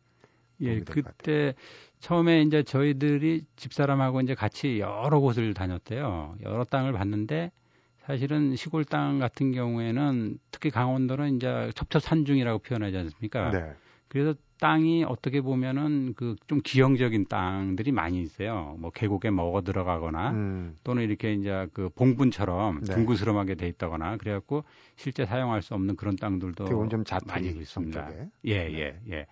예, 0.61 0.81
그때 0.81 1.55
처음에 2.01 2.43
이제 2.43 2.63
저희들이 2.63 3.45
집사람하고 3.57 4.21
이제 4.21 4.35
같이 4.35 4.79
여러 4.79 5.21
곳을 5.21 5.55
다녔대요. 5.55 6.37
여러 6.43 6.65
땅을 6.65 6.93
봤는데 6.93 7.51
사실은 7.99 8.55
시골 8.57 8.85
땅 8.85 9.19
같은 9.19 9.53
경우에는 9.53 10.39
특히 10.51 10.71
강원도는 10.71 11.37
이제 11.37 11.71
첩첩산중이라고 11.75 12.59
표현하지 12.59 12.97
않습니까? 12.99 13.51
네. 13.51 13.73
그래서 14.09 14.35
땅이 14.61 15.05
어떻게 15.05 15.41
보면은 15.41 16.15
그 16.15 16.37
좀 16.47 16.61
기형적인 16.63 17.27
땅들이 17.29 17.91
많이 17.91 18.23
있어요. 18.23 18.77
뭐 18.79 18.91
계곡에 18.91 19.31
먹어 19.31 19.63
들어가거나 19.63 20.31
음. 20.31 20.77
또는 20.85 21.03
이렇게 21.03 21.33
이제 21.33 21.67
그 21.73 21.89
봉분처럼 21.89 22.83
네. 22.85 22.95
둥그스름하게 22.95 23.57
돼 23.57 23.67
있다거나 23.69 24.19
그래갖고 24.19 24.65
실제 24.97 25.25
사용할 25.25 25.63
수 25.63 25.75
없는 25.75 25.97
그런 25.97 26.17
땅들도 26.17 26.67
좀 26.89 27.05
많이 27.27 27.49
있습니다. 27.49 28.11
예, 28.45 28.69
네. 28.69 28.73
예, 28.79 29.01
예. 29.11 29.27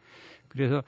그래서 0.52 0.82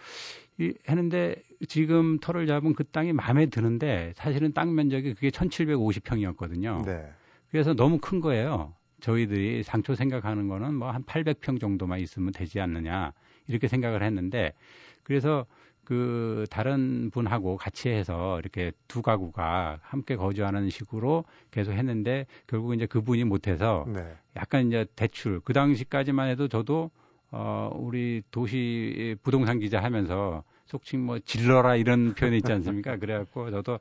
이 0.59 0.75
했는데 0.89 1.37
지금 1.69 2.19
터를 2.21 2.47
잡은 2.47 2.75
그 2.75 2.85
땅이 2.85 3.13
마음에 3.15 3.47
드는데 3.47 4.13
사실은 4.15 4.53
땅 4.53 4.75
면적이 4.75 5.15
그게 5.15 5.31
1750평이었거든요. 5.31 6.85
네. 6.85 7.11
그래서 7.51 7.75
너무 7.75 7.99
큰 7.99 8.21
거예요. 8.21 8.75
저희들이 9.01 9.63
상초 9.63 9.95
생각하는 9.95 10.49
거는 10.49 10.75
뭐 10.75 10.91
한 10.91 11.03
800평 11.05 11.61
정도만 11.61 12.01
있으면 12.01 12.33
되지 12.33 12.61
않느냐 12.61 13.13
이렇게 13.49 13.69
생각을 13.69 14.03
했는데 14.03 14.53
그래서 15.03 15.47
그 15.85 16.47
다른 16.51 17.11
분하고 17.11 17.57
같이 17.57 17.91
해서 17.91 18.39
이렇게 18.39 18.73
두 18.89 19.03
가구가 19.03 19.81
함께 19.83 20.17
거주하는 20.17 20.71
식으로 20.71 21.25
계속 21.51 21.73
했는데 21.73 22.27
결국 22.47 22.75
이제 22.75 22.87
그분이 22.87 23.25
못해서 23.25 23.85
네. 23.89 24.15
약간 24.37 24.69
이제 24.69 24.87
대출 24.97 25.41
그 25.41 25.53
당시까지만 25.53 26.29
해도 26.29 26.49
저도 26.49 26.91
어, 27.37 27.69
우리 27.75 28.23
도시 28.31 29.17
부동산 29.25 29.59
기자 29.59 29.83
하면서 29.83 30.45
속칭 30.67 31.05
뭐 31.05 31.19
질러라 31.19 31.75
이런 31.75 32.15
표현이 32.15 32.37
있지 32.39 32.53
않습니까? 32.53 32.97
그래갖고 32.99 33.51
저도 33.51 33.81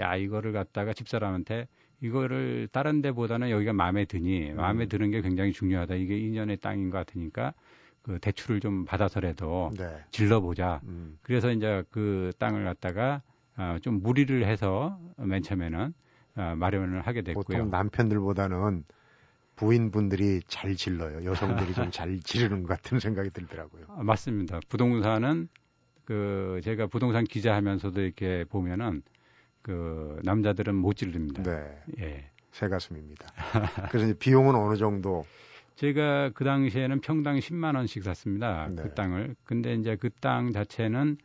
야, 0.00 0.16
이거를 0.16 0.52
갖다가 0.52 0.94
집사람한테 0.94 1.68
이거를 2.00 2.68
다른 2.72 3.02
데보다는 3.02 3.50
여기가 3.50 3.74
마음에 3.74 4.06
드니 4.06 4.52
마음에 4.52 4.84
음. 4.84 4.88
드는 4.88 5.10
게 5.10 5.20
굉장히 5.20 5.52
중요하다. 5.52 5.96
이게 5.96 6.18
2년의 6.18 6.62
땅인 6.62 6.88
것 6.88 6.96
같으니까 6.98 7.52
그 8.00 8.18
대출을 8.20 8.60
좀 8.60 8.86
받아서라도 8.86 9.72
네. 9.76 10.02
질러보자. 10.10 10.80
음. 10.84 11.18
그래서 11.20 11.50
이제 11.50 11.84
그 11.90 12.32
땅을 12.38 12.64
갖다가 12.64 13.20
어, 13.58 13.76
좀 13.82 14.02
무리를 14.02 14.46
해서 14.46 14.98
맨 15.18 15.42
처음에는 15.42 15.92
어, 16.36 16.54
마련을 16.56 17.02
하게 17.02 17.20
됐고요. 17.20 17.44
보통 17.44 17.70
남편들보다는 17.70 18.84
부인분들이 19.56 20.40
잘 20.48 20.74
질러요. 20.76 21.24
여성들이 21.64 21.74
좀 21.74 21.90
잘 21.90 22.18
지르는 22.20 22.62
것 22.62 22.68
같은 22.68 22.98
생각이 23.00 23.30
들더라고요. 23.30 23.84
아, 23.88 24.02
맞습니다. 24.02 24.60
부동산은 24.68 25.48
그 26.04 26.60
제가 26.64 26.86
부동산 26.86 27.24
기자 27.24 27.54
하면서도 27.54 28.00
이렇게 28.00 28.44
보면은 28.48 29.02
그 29.62 30.20
남자들은 30.24 30.74
못 30.74 30.96
지릅니다. 30.96 31.42
네. 31.42 31.78
예. 32.00 32.30
새 32.52 32.68
가슴입니다. 32.68 33.26
그래서 33.90 34.06
이제 34.06 34.18
비용은 34.18 34.54
어느 34.54 34.76
정도? 34.76 35.24
제가 35.76 36.30
그 36.34 36.44
당시에는 36.44 37.00
평당 37.00 37.36
10만 37.38 37.74
원씩 37.74 38.02
샀습니다. 38.04 38.68
네. 38.70 38.82
그 38.82 38.94
땅을. 38.94 39.34
근데 39.44 39.74
이제 39.74 39.96
그 39.96 40.10
땅 40.20 40.52
자체는 40.52 41.16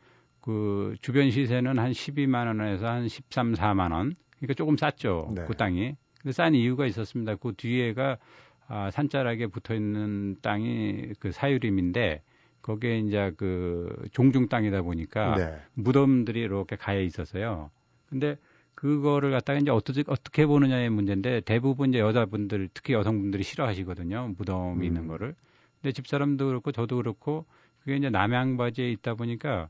그 0.41 0.95
주변 1.01 1.29
시세는 1.29 1.77
한 1.77 1.91
12만 1.91 2.47
원에서 2.47 2.87
한 2.87 3.07
13, 3.07 3.53
4만 3.53 3.91
원. 3.91 4.15
그러니까 4.37 4.53
조금 4.55 4.77
쌌죠. 4.77 5.31
네. 5.35 5.43
그 5.45 5.53
땅이. 5.55 5.95
근데 6.21 6.31
싼 6.33 6.53
이유가 6.53 6.85
있었습니다. 6.85 7.35
그 7.35 7.53
뒤에가 7.55 8.17
아, 8.67 8.91
산자락에 8.91 9.47
붙어 9.47 9.73
있는 9.73 10.37
땅이 10.41 11.13
그 11.19 11.31
사유림인데 11.31 12.21
거기에 12.61 12.99
이제 12.99 13.31
그 13.37 14.07
종중 14.11 14.47
땅이다 14.47 14.83
보니까 14.83 15.35
네. 15.35 15.59
무덤들이 15.73 16.39
이렇게 16.41 16.75
가해 16.75 17.03
있었어요. 17.03 17.71
근데 18.09 18.37
그거를 18.75 19.31
갖다가 19.31 19.59
이제 19.59 19.71
어떻게 19.71 20.03
어떻게 20.07 20.45
보느냐의 20.45 20.89
문제인데 20.89 21.41
대부분 21.41 21.89
이제 21.89 21.99
여자분들 21.99 22.69
특히 22.73 22.93
여성분들이 22.93 23.43
싫어하시거든요. 23.43 24.35
무덤이 24.37 24.79
음. 24.79 24.83
있는 24.83 25.07
거를. 25.07 25.35
근데 25.81 25.91
집사람도 25.91 26.47
그렇고 26.47 26.71
저도 26.71 26.97
그렇고 26.97 27.45
그게 27.79 27.95
이제 27.95 28.09
남양 28.09 28.57
바지에 28.57 28.91
있다 28.91 29.15
보니까 29.15 29.69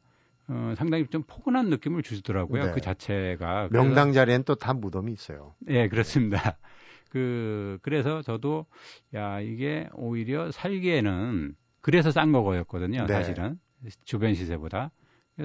어, 0.51 0.73
상당히 0.75 1.05
좀 1.07 1.23
포근한 1.27 1.69
느낌을 1.69 2.01
주더라고요. 2.03 2.65
네. 2.65 2.71
그 2.71 2.81
자체가. 2.81 3.69
명당 3.71 4.13
자리엔 4.13 4.43
또 4.43 4.55
다 4.55 4.73
무덤이 4.73 5.11
있어요. 5.13 5.53
예, 5.69 5.87
그렇습니다. 5.87 6.57
그, 7.11 7.77
그래서 7.81 8.21
저도, 8.21 8.65
야, 9.15 9.39
이게 9.39 9.87
오히려 9.93 10.51
살기에는, 10.51 11.55
그래서 11.81 12.11
싼 12.11 12.31
거였거든요, 12.31 13.05
네. 13.05 13.13
사실은. 13.13 13.59
주변 14.03 14.33
시세보다. 14.33 14.91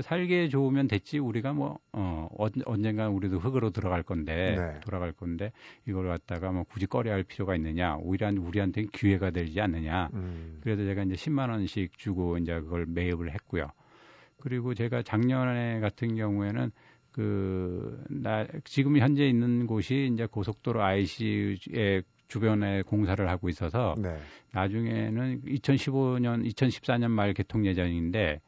살기에 0.00 0.48
좋으면 0.48 0.88
됐지, 0.88 1.18
우리가 1.20 1.52
뭐, 1.52 1.78
어, 1.92 2.28
언- 2.36 2.50
언젠가 2.64 3.08
우리도 3.08 3.38
흙으로 3.38 3.70
들어갈 3.70 4.02
건데, 4.02 4.56
네. 4.58 4.80
돌아갈 4.80 5.12
건데, 5.12 5.52
이걸 5.86 6.08
갖다가 6.08 6.50
뭐 6.50 6.64
굳이 6.64 6.86
꺼려야 6.86 7.14
할 7.14 7.22
필요가 7.22 7.54
있느냐, 7.54 7.96
오히려 7.98 8.28
우리한테는 8.30 8.88
기회가 8.90 9.30
되지 9.30 9.60
않느냐. 9.60 10.10
음. 10.14 10.58
그래서 10.62 10.82
제가 10.84 11.04
이제 11.04 11.14
10만 11.14 11.48
원씩 11.50 11.96
주고 11.96 12.38
이제 12.38 12.54
그걸 12.60 12.86
매입을 12.88 13.32
했고요. 13.32 13.68
그리고 14.44 14.74
제가 14.74 15.02
작년에 15.02 15.80
같은 15.80 16.16
경우에는 16.16 16.70
그, 17.12 18.04
나, 18.10 18.46
지금 18.64 18.98
현재 18.98 19.26
있는 19.26 19.66
곳이 19.66 20.10
이제 20.12 20.26
고속도로 20.26 20.82
IC의 20.82 22.02
주변에 22.28 22.82
공사를 22.82 23.26
하고 23.26 23.48
있어서 23.48 23.94
네. 23.96 24.18
나중에는 24.52 25.42
2015년, 25.46 26.44
2014년 26.44 27.10
말 27.10 27.32
개통 27.32 27.64
예정인데 27.64 28.40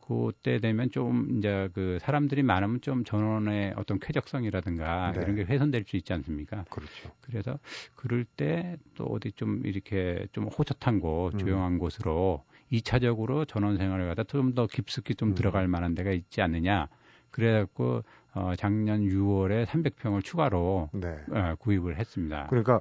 그때 0.00 0.58
되면 0.58 0.90
좀 0.90 1.36
이제 1.38 1.68
그 1.74 1.98
사람들이 2.00 2.42
많으면 2.42 2.80
좀 2.80 3.04
전원의 3.04 3.74
어떤 3.76 3.98
쾌적성이라든가 3.98 5.12
네. 5.14 5.20
이런 5.22 5.36
게 5.36 5.42
훼손될 5.42 5.84
수 5.86 5.96
있지 5.96 6.12
않습니까? 6.14 6.64
그렇죠. 6.70 7.12
그래서 7.20 7.58
그럴 7.94 8.24
때 8.24 8.76
또 8.94 9.04
어디 9.06 9.32
좀 9.32 9.62
이렇게 9.64 10.26
좀 10.32 10.44
호젓한 10.44 11.00
곳, 11.00 11.34
음. 11.34 11.38
조용한 11.38 11.78
곳으로 11.78 12.44
2차적으로 12.72 13.46
전원 13.46 13.76
생활을 13.76 14.06
갖다 14.08 14.24
좀 14.24 14.54
더 14.54 14.66
깊숙이 14.66 15.14
좀 15.14 15.30
음. 15.30 15.34
들어갈 15.34 15.68
만한 15.68 15.94
데가 15.94 16.10
있지 16.12 16.40
않느냐. 16.42 16.88
그래갖고 17.30 18.02
어, 18.34 18.52
작년 18.58 19.00
6월에 19.02 19.66
300평을 19.66 20.24
추가로 20.24 20.90
네. 20.92 21.18
어, 21.30 21.54
구입을 21.58 21.98
했습니다. 21.98 22.46
그러니까 22.48 22.80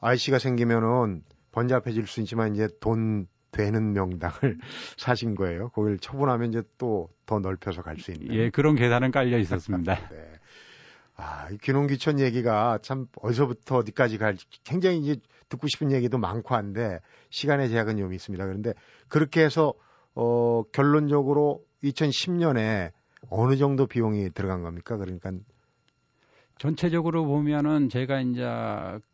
IC가 0.00 0.38
생기면은 0.38 1.22
번잡해질 1.52 2.06
수 2.06 2.20
있지만 2.20 2.54
이제 2.54 2.68
돈 2.80 3.26
되는 3.52 3.92
명당을 3.92 4.58
사신 4.96 5.34
거예요. 5.34 5.68
거기를 5.70 5.98
처분하면 5.98 6.50
이제 6.50 6.62
또 6.78 7.10
더 7.26 7.38
넓혀서 7.38 7.82
갈 7.82 7.96
수 7.98 8.10
있는. 8.12 8.34
예, 8.34 8.50
그런 8.50 8.74
계산은 8.76 9.10
깔려 9.10 9.38
있었습니다. 9.38 9.94
네. 10.10 10.32
아, 11.16 11.48
이 11.50 11.58
귀농귀촌 11.58 12.18
얘기가 12.20 12.78
참 12.82 13.06
어디서부터 13.20 13.76
어디까지 13.78 14.18
갈지 14.18 14.46
굉장히 14.64 14.98
이제 14.98 15.16
듣고 15.52 15.68
싶은 15.68 15.92
얘기도 15.92 16.18
많고 16.18 16.54
한데 16.54 16.98
시간의 17.30 17.68
제약은 17.68 17.96
좀 17.98 18.12
있습니다. 18.12 18.44
그런데 18.46 18.72
그렇게 19.08 19.44
해서 19.44 19.74
어 20.14 20.62
결론적으로 20.72 21.62
2010년에 21.84 22.92
어느 23.30 23.56
정도 23.56 23.86
비용이 23.86 24.30
들어간 24.30 24.62
겁니까? 24.62 24.96
그러니까 24.96 25.32
전체적으로 26.58 27.24
보면은 27.26 27.88
제가 27.88 28.20
이제 28.20 28.42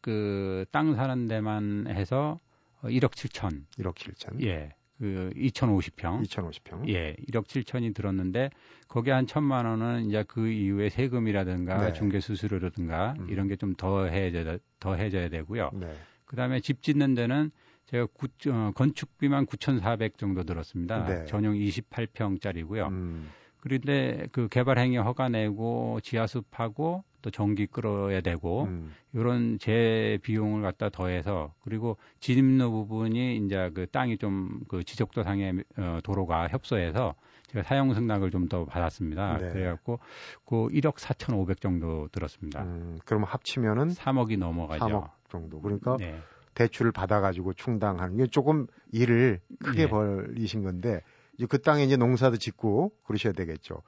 그 0.01 0.65
땅 0.73 0.95
사는 0.95 1.27
데만 1.29 1.87
해서 1.89 2.39
1억 2.83 3.13
7천, 3.13 3.65
1억 3.79 3.95
7천, 3.95 4.45
예, 4.45 4.75
그 4.99 5.31
2,050평, 5.35 6.23
2,050평. 6.27 6.89
예, 6.89 7.17
1억 7.29 7.47
7천이 7.47 7.95
들었는데 7.95 8.51
거기에 8.89 9.13
한 9.15 9.27
천만 9.27 9.65
원은 9.67 10.07
이제 10.07 10.25
그 10.29 10.49
이후에 10.49 10.89
세금이라든가 10.91 11.87
네. 11.87 11.93
중개 11.93 12.21
수수료라든가 12.21 13.15
음. 13.19 13.29
이런 13.31 13.49
게 13.49 13.57
좀 13.57 13.75
더 13.75 14.05
해야 14.07 14.59
더 14.81 14.95
해줘야 14.95 15.29
되고요. 15.29 15.71
네. 15.75 15.93
그다음에 16.29 16.61
집 16.61 16.83
짓는 16.83 17.15
데는 17.15 17.51
제가 17.87 18.07
구, 18.13 18.29
어, 18.51 18.71
건축비만 18.75 19.47
9,400 19.47 20.19
정도 20.19 20.45
들었습니다. 20.45 21.05
네. 21.07 21.25
전용 21.25 21.55
28평짜리고요. 21.55 22.89
음, 22.89 23.31
그런데 23.61 24.29
그 24.31 24.47
개발 24.49 24.79
행위 24.79 24.97
허가 24.99 25.29
내고 25.29 25.99
지하수파고 26.03 27.03
또 27.23 27.31
전기 27.31 27.67
끌어야 27.67 28.21
되고 28.21 28.65
음, 28.65 28.93
이런 29.13 29.59
재 29.59 30.19
비용을 30.23 30.63
갖다 30.63 30.89
더해서 30.91 31.53
그리고 31.63 31.97
진입로 32.21 32.71
부분이 32.71 33.39
이제 33.39 33.71
그 33.75 33.87
땅이 33.89 34.19
좀 34.19 34.61
그 34.69 34.85
지적도 34.85 35.23
상의 35.25 35.65
어, 35.77 35.99
도로가 36.05 36.49
협소해서 36.49 37.15
제가 37.49 37.63
사용 37.65 37.93
승낙을 37.95 38.31
좀 38.31 38.49
더 38.49 38.65
받았습니다. 38.67 39.39
네. 39.39 39.53
그래갖고 39.53 39.99
그 40.45 40.69
1억 40.69 40.99
4,500 40.99 41.61
정도 41.61 42.07
들었습니다. 42.13 42.63
음, 42.63 42.99
그럼 43.05 43.25
합치면은 43.25 43.89
3억이 43.89 44.39
넘어가죠. 44.39 44.85
3억 44.87 45.18
정도. 45.29 45.61
그러니까 45.61 45.97
네. 45.99 46.21
대출을 46.55 46.93
받아가지고 46.93 47.55
충당하는 47.55 48.17
게 48.17 48.27
조금 48.27 48.67
일을 48.93 49.41
크게 49.61 49.83
예. 49.83 49.89
벌이신 49.89 50.63
건데 50.63 51.03
이제 51.37 51.47
그 51.47 51.63
땅에 51.63 51.85
이제 51.85 51.97
농사도 51.97 52.37
짓고 52.37 52.93
그러셔야 53.05 53.33
되겠죠. 53.33 53.83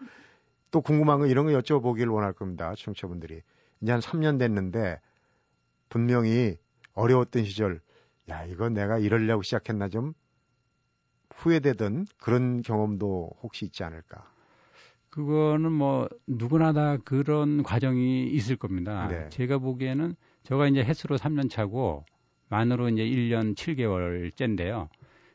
또 0.70 0.80
궁금한 0.80 1.18
거 1.18 1.26
이런 1.26 1.46
거 1.46 1.52
여쭤보길 1.52 2.12
원할 2.12 2.32
겁니다. 2.32 2.72
청취자분들이 2.76 3.42
이제 3.80 3.92
한 3.92 4.00
3년 4.00 4.38
됐는데 4.38 5.00
분명히 5.88 6.56
어려웠던 6.94 7.44
시절 7.44 7.80
야 8.28 8.44
이거 8.44 8.68
내가 8.68 8.98
이러려고 8.98 9.42
시작했나 9.42 9.88
좀 9.88 10.14
후회되던 11.34 12.06
그런 12.18 12.62
경험도 12.62 13.32
혹시 13.42 13.64
있지 13.64 13.82
않을까? 13.82 14.30
그거는 15.08 15.72
뭐 15.72 16.08
누구나 16.26 16.72
다 16.72 16.96
그런 16.98 17.64
과정이 17.64 18.28
있을 18.28 18.56
겁니다. 18.56 19.08
네. 19.08 19.28
제가 19.30 19.58
보기에는 19.58 20.14
저가 20.44 20.68
이제 20.68 20.82
횟수로 20.82 21.16
3년 21.16 21.50
차고 21.50 22.04
만으로 22.48 22.88
이제 22.88 23.04
1년 23.04 23.54
7개월째인데요. 23.54 24.88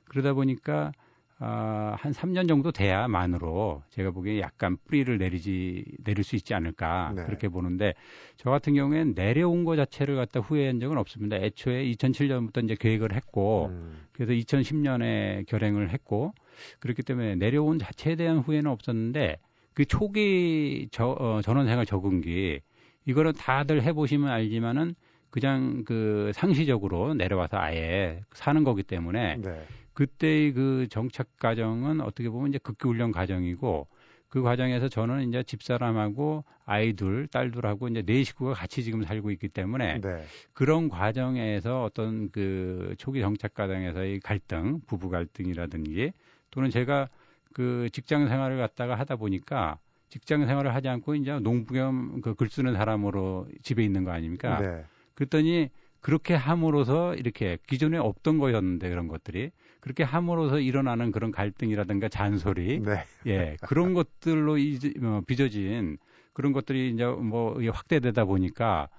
그러다 0.06 0.34
보니까 0.34 0.92
아, 1.38 1.96
한 2.00 2.14
3년 2.14 2.48
정도 2.48 2.72
돼야 2.72 3.10
만으로 3.10 3.84
제가 3.90 4.12
보기에 4.12 4.40
약간 4.40 4.78
뿌리를 4.86 5.18
내리지 5.18 5.84
내릴 6.06 6.24
수 6.24 6.38
있지 6.38 6.54
않을까 6.54 7.12
네. 7.14 7.26
그렇게 7.26 7.50
보는데 7.50 7.94
저 8.38 8.50
같은 8.50 8.74
경우에는 8.74 9.16
내려온 9.16 9.66
것 9.66 9.76
자체를 9.76 10.16
갖다 10.16 10.40
후회한 10.40 10.80
적은 10.80 10.98
없습니다. 10.98 11.36
애초에 11.36 11.84
2007년부터 11.92 12.64
이제 12.64 12.76
계획을 12.80 13.14
했고 13.14 13.68
음, 13.68 14.06
그래서 14.14 14.32
2010년에 14.32 15.46
결행을 15.48 15.90
했고 15.90 16.34
그렇기 16.80 17.04
때문에 17.04 17.36
내려온 17.36 17.80
자체에 17.80 18.16
대한 18.16 18.38
후회는 18.38 18.72
없었는데 18.72 19.38
그 19.74 19.84
초기 19.84 20.88
저, 20.92 21.10
어, 21.20 21.42
전원생활 21.42 21.86
적응기 21.86 22.62
이거는 23.06 23.34
다들 23.34 23.84
해보시면 23.84 24.30
알지만은 24.30 24.96
그냥 25.30 25.84
그 25.84 26.32
상시적으로 26.34 27.14
내려와서 27.14 27.58
아예 27.58 28.22
사는 28.34 28.64
거기 28.64 28.84
때문에 28.84 29.38
네. 29.38 29.66
그때의 29.94 30.54
그 30.54 30.88
정착 30.90 31.28
과정은 31.40 32.02
어떻게 32.02 32.30
보면 32.30 32.50
이제 32.50 32.58
극기 32.58 32.88
훈련 32.88 33.12
과정이고 33.12 33.88
그 34.30 34.42
과정에서 34.42 34.90
저는 34.90 35.30
이제 35.30 35.44
집사람하고 35.44 36.44
아이들, 36.66 37.28
딸들하고 37.28 37.88
이제 37.88 38.02
네 38.02 38.24
식구가 38.24 38.54
같이 38.54 38.84
지금 38.84 39.04
살고 39.04 39.32
있기 39.32 39.48
때문에 39.48 40.02
네. 40.02 40.26
그런 40.54 40.90
과정에서 40.90 41.84
어떤 41.84 42.30
그 42.32 42.96
초기 42.98 43.22
정착 43.22 43.54
과정에서의 43.54 44.20
갈등, 44.20 44.82
부부 44.88 45.10
갈등이라든지 45.10 46.12
또는 46.52 46.70
제가 46.70 47.08
그 47.54 47.90
직장 47.94 48.28
생활을 48.28 48.58
갖다가 48.58 48.96
하다 48.96 49.16
보니까 49.16 49.78
직장 50.10 50.46
생활을 50.46 50.74
하지 50.76 50.88
않고 50.90 51.16
이제 51.16 51.38
농부 51.40 51.74
겸 51.74 52.22
그 52.22 52.36
글 52.36 52.50
쓰는 52.50 52.74
사람으로 52.74 53.48
집에 53.64 53.84
있는 53.84 54.04
거 54.04 54.12
아닙니까? 54.12 54.60
네. 54.62 54.84
그랬더니 55.16 55.70
그렇게 56.02 56.34
함으로써 56.36 57.16
이렇게 57.16 57.58
기존에 57.68 57.98
없던 57.98 58.38
거였는데 58.38 58.90
그런 58.90 59.08
것들이 59.08 59.52
그렇게 59.80 60.04
함으로써 60.04 60.60
일어나는 60.60 61.12
그런 61.12 61.32
갈등이라든가 61.32 62.10
잔소리 62.10 62.80
네. 62.80 63.04
예 63.26 63.58
그런 63.62 63.94
것들로 63.94 64.58
이제 64.58 64.94
어, 65.02 65.22
빚어진 65.26 65.98
그런 66.34 66.52
것들이 66.54 66.92
이제 66.92 67.06
뭐 67.06 67.60
확대되다 67.72 68.26
보니까 68.26 68.90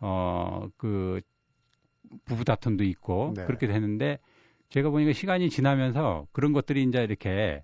어 0.00 0.68
그 0.76 1.20
부부 2.24 2.44
다툼도 2.44 2.84
있고 2.84 3.32
네. 3.36 3.44
그렇게 3.46 3.66
되는데 3.66 4.18
제가 4.70 4.90
보니까 4.90 5.12
시간이 5.12 5.50
지나면서 5.50 6.26
그런 6.32 6.52
것들이 6.52 6.82
이제 6.84 7.02
이렇게 7.02 7.62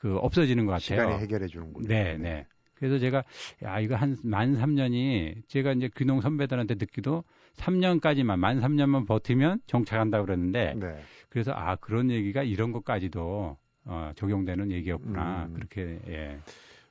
그 0.00 0.16
없어지는 0.16 0.66
것 0.66 0.72
같아요. 0.72 1.02
시간이 1.02 1.22
해결해 1.22 1.46
주는군요. 1.46 1.88
네, 1.88 2.16
네. 2.16 2.46
그래서 2.74 2.98
제가 2.98 3.22
야 3.62 3.78
이거 3.78 3.94
한 3.94 4.16
만 4.24 4.56
3년이 4.56 5.46
제가 5.46 5.72
이제 5.72 5.88
귀농 5.96 6.20
선배들한테 6.20 6.74
듣기도 6.74 7.22
3년까지만 7.54 8.38
만 8.38 8.60
3년만 8.60 9.06
버티면 9.06 9.60
정착한다 9.68 10.18
고 10.18 10.26
그랬는데 10.26 10.74
네. 10.76 11.00
그래서 11.28 11.52
아 11.52 11.76
그런 11.76 12.10
얘기가 12.10 12.42
이런 12.42 12.72
것까지도 12.72 13.56
어, 13.84 14.12
적용되는 14.16 14.72
얘기였구나 14.72 15.46
음. 15.46 15.54
그렇게 15.54 16.00
예. 16.08 16.40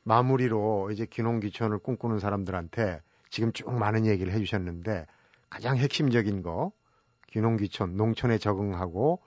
마무리로 0.04 0.92
이제 0.92 1.06
귀농 1.10 1.42
귀촌을 1.42 1.80
꿈꾸는 1.80 2.20
사람들한테 2.20 3.02
지금 3.30 3.52
쭉 3.52 3.72
많은 3.74 4.06
얘기를 4.06 4.32
해주셨는데 4.32 5.06
가장 5.50 5.78
핵심적인 5.78 6.42
거 6.42 6.72
귀농 7.32 7.58
귀촌 7.58 7.98
농촌에 7.98 8.38
적응하고 8.38 9.22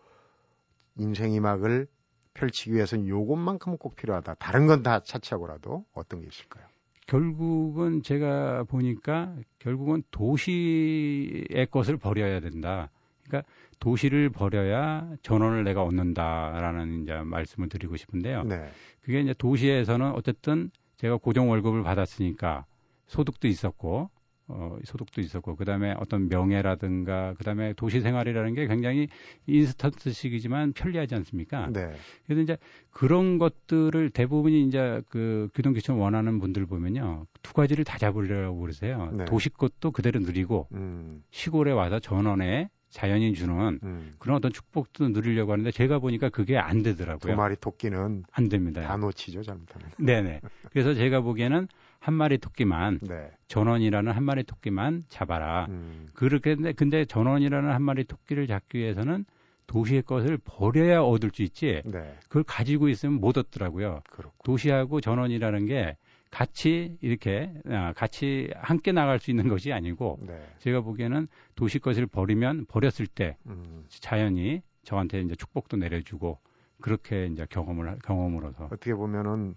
인생이 0.97 1.41
막을 1.41 1.89
펼치기 2.35 2.75
위해서는 2.75 3.09
요것만큼은 3.09 3.79
꼭 3.79 3.97
필요하다. 3.97 4.35
다른 4.35 4.67
건 4.67 4.83
다 4.83 5.01
차치하고라도 5.01 5.85
어떤 5.95 6.21
게 6.21 6.27
있을까요? 6.27 6.65
결국은 7.07 8.03
제가 8.03 8.65
보니까 8.65 9.35
결국은 9.59 10.03
도시의 10.11 11.67
것을 11.71 11.97
버려야 11.97 12.41
된다. 12.41 12.91
그러니까 13.27 13.49
도시를 13.79 14.31
버려야 14.31 15.09
전원을 15.23 15.65
내가 15.65 15.83
얻는다라는 15.83 17.03
이제 17.03 17.15
말씀을 17.15 17.69
드리고 17.69 17.97
싶은데요. 17.97 18.45
네. 18.45 18.69
그게 19.03 19.21
이제 19.21 19.35
도시에서는 19.37 20.13
어쨌든 20.13 20.71
제가 20.97 21.17
고정 21.17 21.51
월급을 21.51 21.83
받았으니까 21.83 22.65
소득도 23.07 23.49
있었고 23.49 24.11
어, 24.47 24.77
소득도 24.85 25.21
있었고, 25.21 25.57
그 25.57 25.65
다음에 25.65 25.95
어떤 25.99 26.29
명예라든가, 26.29 27.35
그 27.39 27.45
다음에 27.45 27.73
도시 27.75 28.01
생활이라는 28.01 28.55
게 28.55 28.67
굉장히 28.67 29.09
인스턴트식이지만 29.47 30.73
편리하지 30.75 31.15
않습니까? 31.15 31.71
네. 31.73 31.93
그래서 32.27 32.43
이제 32.43 32.57
그런 32.91 33.39
것들을 33.39 34.11
대부분이 34.11 34.67
이제 34.67 35.03
그 35.09 35.49
교통기천 35.55 35.97
원하는 35.97 36.39
분들 36.41 36.67
보면요. 36.67 37.27
두 37.43 37.55
가지를 37.55 37.85
다 37.85 37.97
잡으려고 37.99 38.61
그러세요. 38.61 39.11
네. 39.13 39.25
도시 39.25 39.49
것도 39.49 39.93
그대로 39.93 40.21
누리고, 40.21 40.69
음. 40.73 41.23
시골에 41.31 41.73
와서 41.73 41.99
전원에 41.99 42.69
자연이 42.95 43.35
주는 43.35 43.81
음. 43.83 44.15
그런 44.21 44.37
어떤 44.37 44.53
축복도 44.53 45.09
누리려고 45.09 45.51
하는데 45.51 45.73
제가 45.73 45.99
보니까 45.99 46.29
그게 46.29 46.57
안 46.57 46.85
되더라고요. 46.85 47.33
두 47.33 47.37
마리 47.37 47.57
토끼는 47.57 48.23
안 48.31 48.49
됩니다. 48.49 48.83
다 48.83 48.97
놓치죠, 48.97 49.43
잘못하면. 49.43 49.89
네네. 49.99 50.41
그래서 50.71 50.95
제가 50.95 51.21
보기에는 51.21 51.67
한 52.05 52.13
마리 52.13 52.37
토끼만 52.37 52.99
네. 53.01 53.31
전원이라는 53.49 54.13
한 54.13 54.25
마리 54.25 54.45
토끼만 54.45 55.05
잡아라. 55.09 55.65
음. 55.71 56.07
그렇게 56.13 56.55
근데, 56.55 56.73
근데 56.75 57.07
전원이라는 57.07 57.71
한 57.71 57.81
마리 57.81 58.05
토끼를 58.05 58.47
잡기 58.47 58.77
위해서는 58.77 59.25
도시의 59.67 60.03
것을 60.03 60.37
버려야 60.45 61.01
얻을 61.01 61.31
수 61.33 61.43
있지. 61.43 61.81
네. 61.87 62.15
그걸 62.25 62.43
가지고 62.43 62.91
있으면 62.91 63.15
못 63.15 63.39
얻더라고요. 63.39 64.03
그렇고. 64.11 64.37
도시하고 64.45 65.01
전원이라는 65.01 65.65
게 65.65 65.97
같이 66.31 66.99
이렇게 67.01 67.51
아, 67.71 67.95
같이 67.95 68.51
함께 68.55 68.93
나갈 68.93 69.19
수 69.19 69.31
있는 69.31 69.49
것이 69.49 69.73
아니고 69.73 70.19
네. 70.27 70.47
제가 70.59 70.83
보기에는 70.83 71.27
도시 71.55 71.79
것을 71.79 72.05
버리면 72.07 72.67
버렸을 72.67 73.07
때 73.07 73.39
음. 73.47 73.87
자연이 73.89 74.61
저한테 74.83 75.23
이제 75.23 75.35
축복도 75.37 75.79
내려주고 75.79 76.39
그렇게 76.83 77.29
이제 77.29 77.47
경험을 77.49 77.97
경험으로서 78.05 78.65
어떻게 78.65 78.93
보면은 78.93 79.55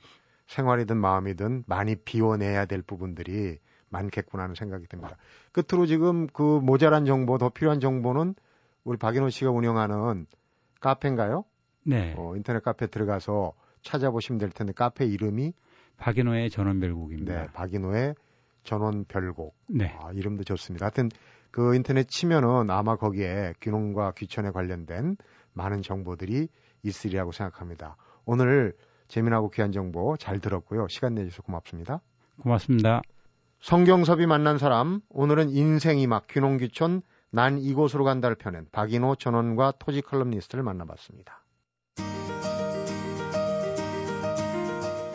생활이든 0.48 0.98
마음이든 0.98 1.64
많이 1.68 1.96
비워내야 1.96 2.66
될 2.66 2.82
부분들이 2.82 3.60
많겠구나 3.90 4.44
하는 4.44 4.56
생각이 4.56 4.88
듭니다. 4.88 5.18
끝으로 5.52 5.86
지금 5.86 6.28
그 6.28 6.60
모자란 6.62 7.06
정보, 7.06 7.38
더 7.38 7.50
필요한 7.50 7.80
정보는 7.80 8.36
우리 8.84 8.98
박인호 8.98 9.30
씨가 9.30 9.52
운영하는 9.52 10.26
카페인가요? 10.82 11.46
네. 11.84 12.14
어, 12.18 12.36
인터넷 12.36 12.64
카페 12.64 12.88
들어가서 12.88 13.54
찾아보시면 13.82 14.40
될 14.40 14.50
텐데 14.50 14.74
카페 14.74 15.06
이름이 15.06 15.54
박인호의 15.98 16.50
전원별곡입니다. 16.50 17.42
네, 17.42 17.48
박인호의 17.54 18.16
전원별곡. 18.64 19.56
네. 19.70 19.98
아, 20.00 20.12
이름도 20.12 20.44
좋습니다. 20.44 20.86
하여튼 20.86 21.10
그 21.52 21.76
인터넷 21.76 22.08
치면은 22.08 22.70
아마 22.70 22.98
거기에 22.98 23.54
귀농과 23.62 24.12
귀촌에 24.18 24.52
관련된 24.52 25.18
많은 25.54 25.82
정보들이 25.82 26.50
있으리라고 26.84 27.32
생각합니다. 27.32 27.96
오늘 28.26 28.74
재미나고 29.08 29.50
귀한 29.52 29.72
정보 29.72 30.18
잘 30.18 30.40
들었고요. 30.40 30.88
시간 30.88 31.16
내주셔서 31.16 31.44
고맙습니다. 31.44 32.02
고맙습니다. 32.42 33.02
성경섭이 33.60 34.28
만난 34.28 34.58
사람, 34.58 35.02
오늘은 35.10 35.50
인생 35.50 36.08
이막 36.08 36.28
귀농귀촌 36.28 37.02
난 37.32 37.58
이곳으로 37.58 38.04
간다를 38.04 38.36
펴낸 38.36 38.66
박인호 38.72 39.16
전원과 39.16 39.74
토지 39.80 40.02
컬럼니스트를 40.02 40.64
만나봤습니다. 40.64 41.44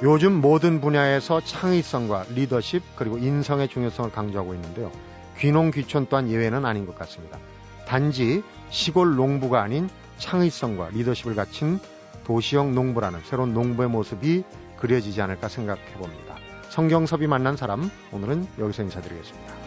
요즘 0.02 0.40
모든 0.40 0.80
분야에서 0.80 1.40
창의성과 1.40 2.26
리더십 2.34 2.82
그리고 2.96 3.18
인성의 3.18 3.68
중요성을 3.68 4.10
강조하고 4.10 4.52
있는데요. 4.54 4.90
귀농 5.38 5.70
귀촌 5.70 6.06
또한 6.06 6.28
예외는 6.28 6.64
아닌 6.64 6.86
것 6.86 6.98
같습니다. 6.98 7.38
단지 7.86 8.42
시골 8.68 9.14
농부가 9.14 9.62
아닌 9.62 9.88
창의성과 10.16 10.90
리더십을 10.90 11.36
갖춘 11.36 11.78
도시형 12.24 12.74
농부라는 12.74 13.20
새로운 13.24 13.54
농부의 13.54 13.88
모습이 13.88 14.44
그려지지 14.76 15.20
않을까 15.22 15.48
생각해 15.48 15.82
봅니다. 15.94 16.36
성경섭이 16.70 17.26
만난 17.26 17.56
사람 17.56 17.90
오늘은 18.12 18.46
여기서 18.58 18.82
인사드리겠습니다. 18.82 19.61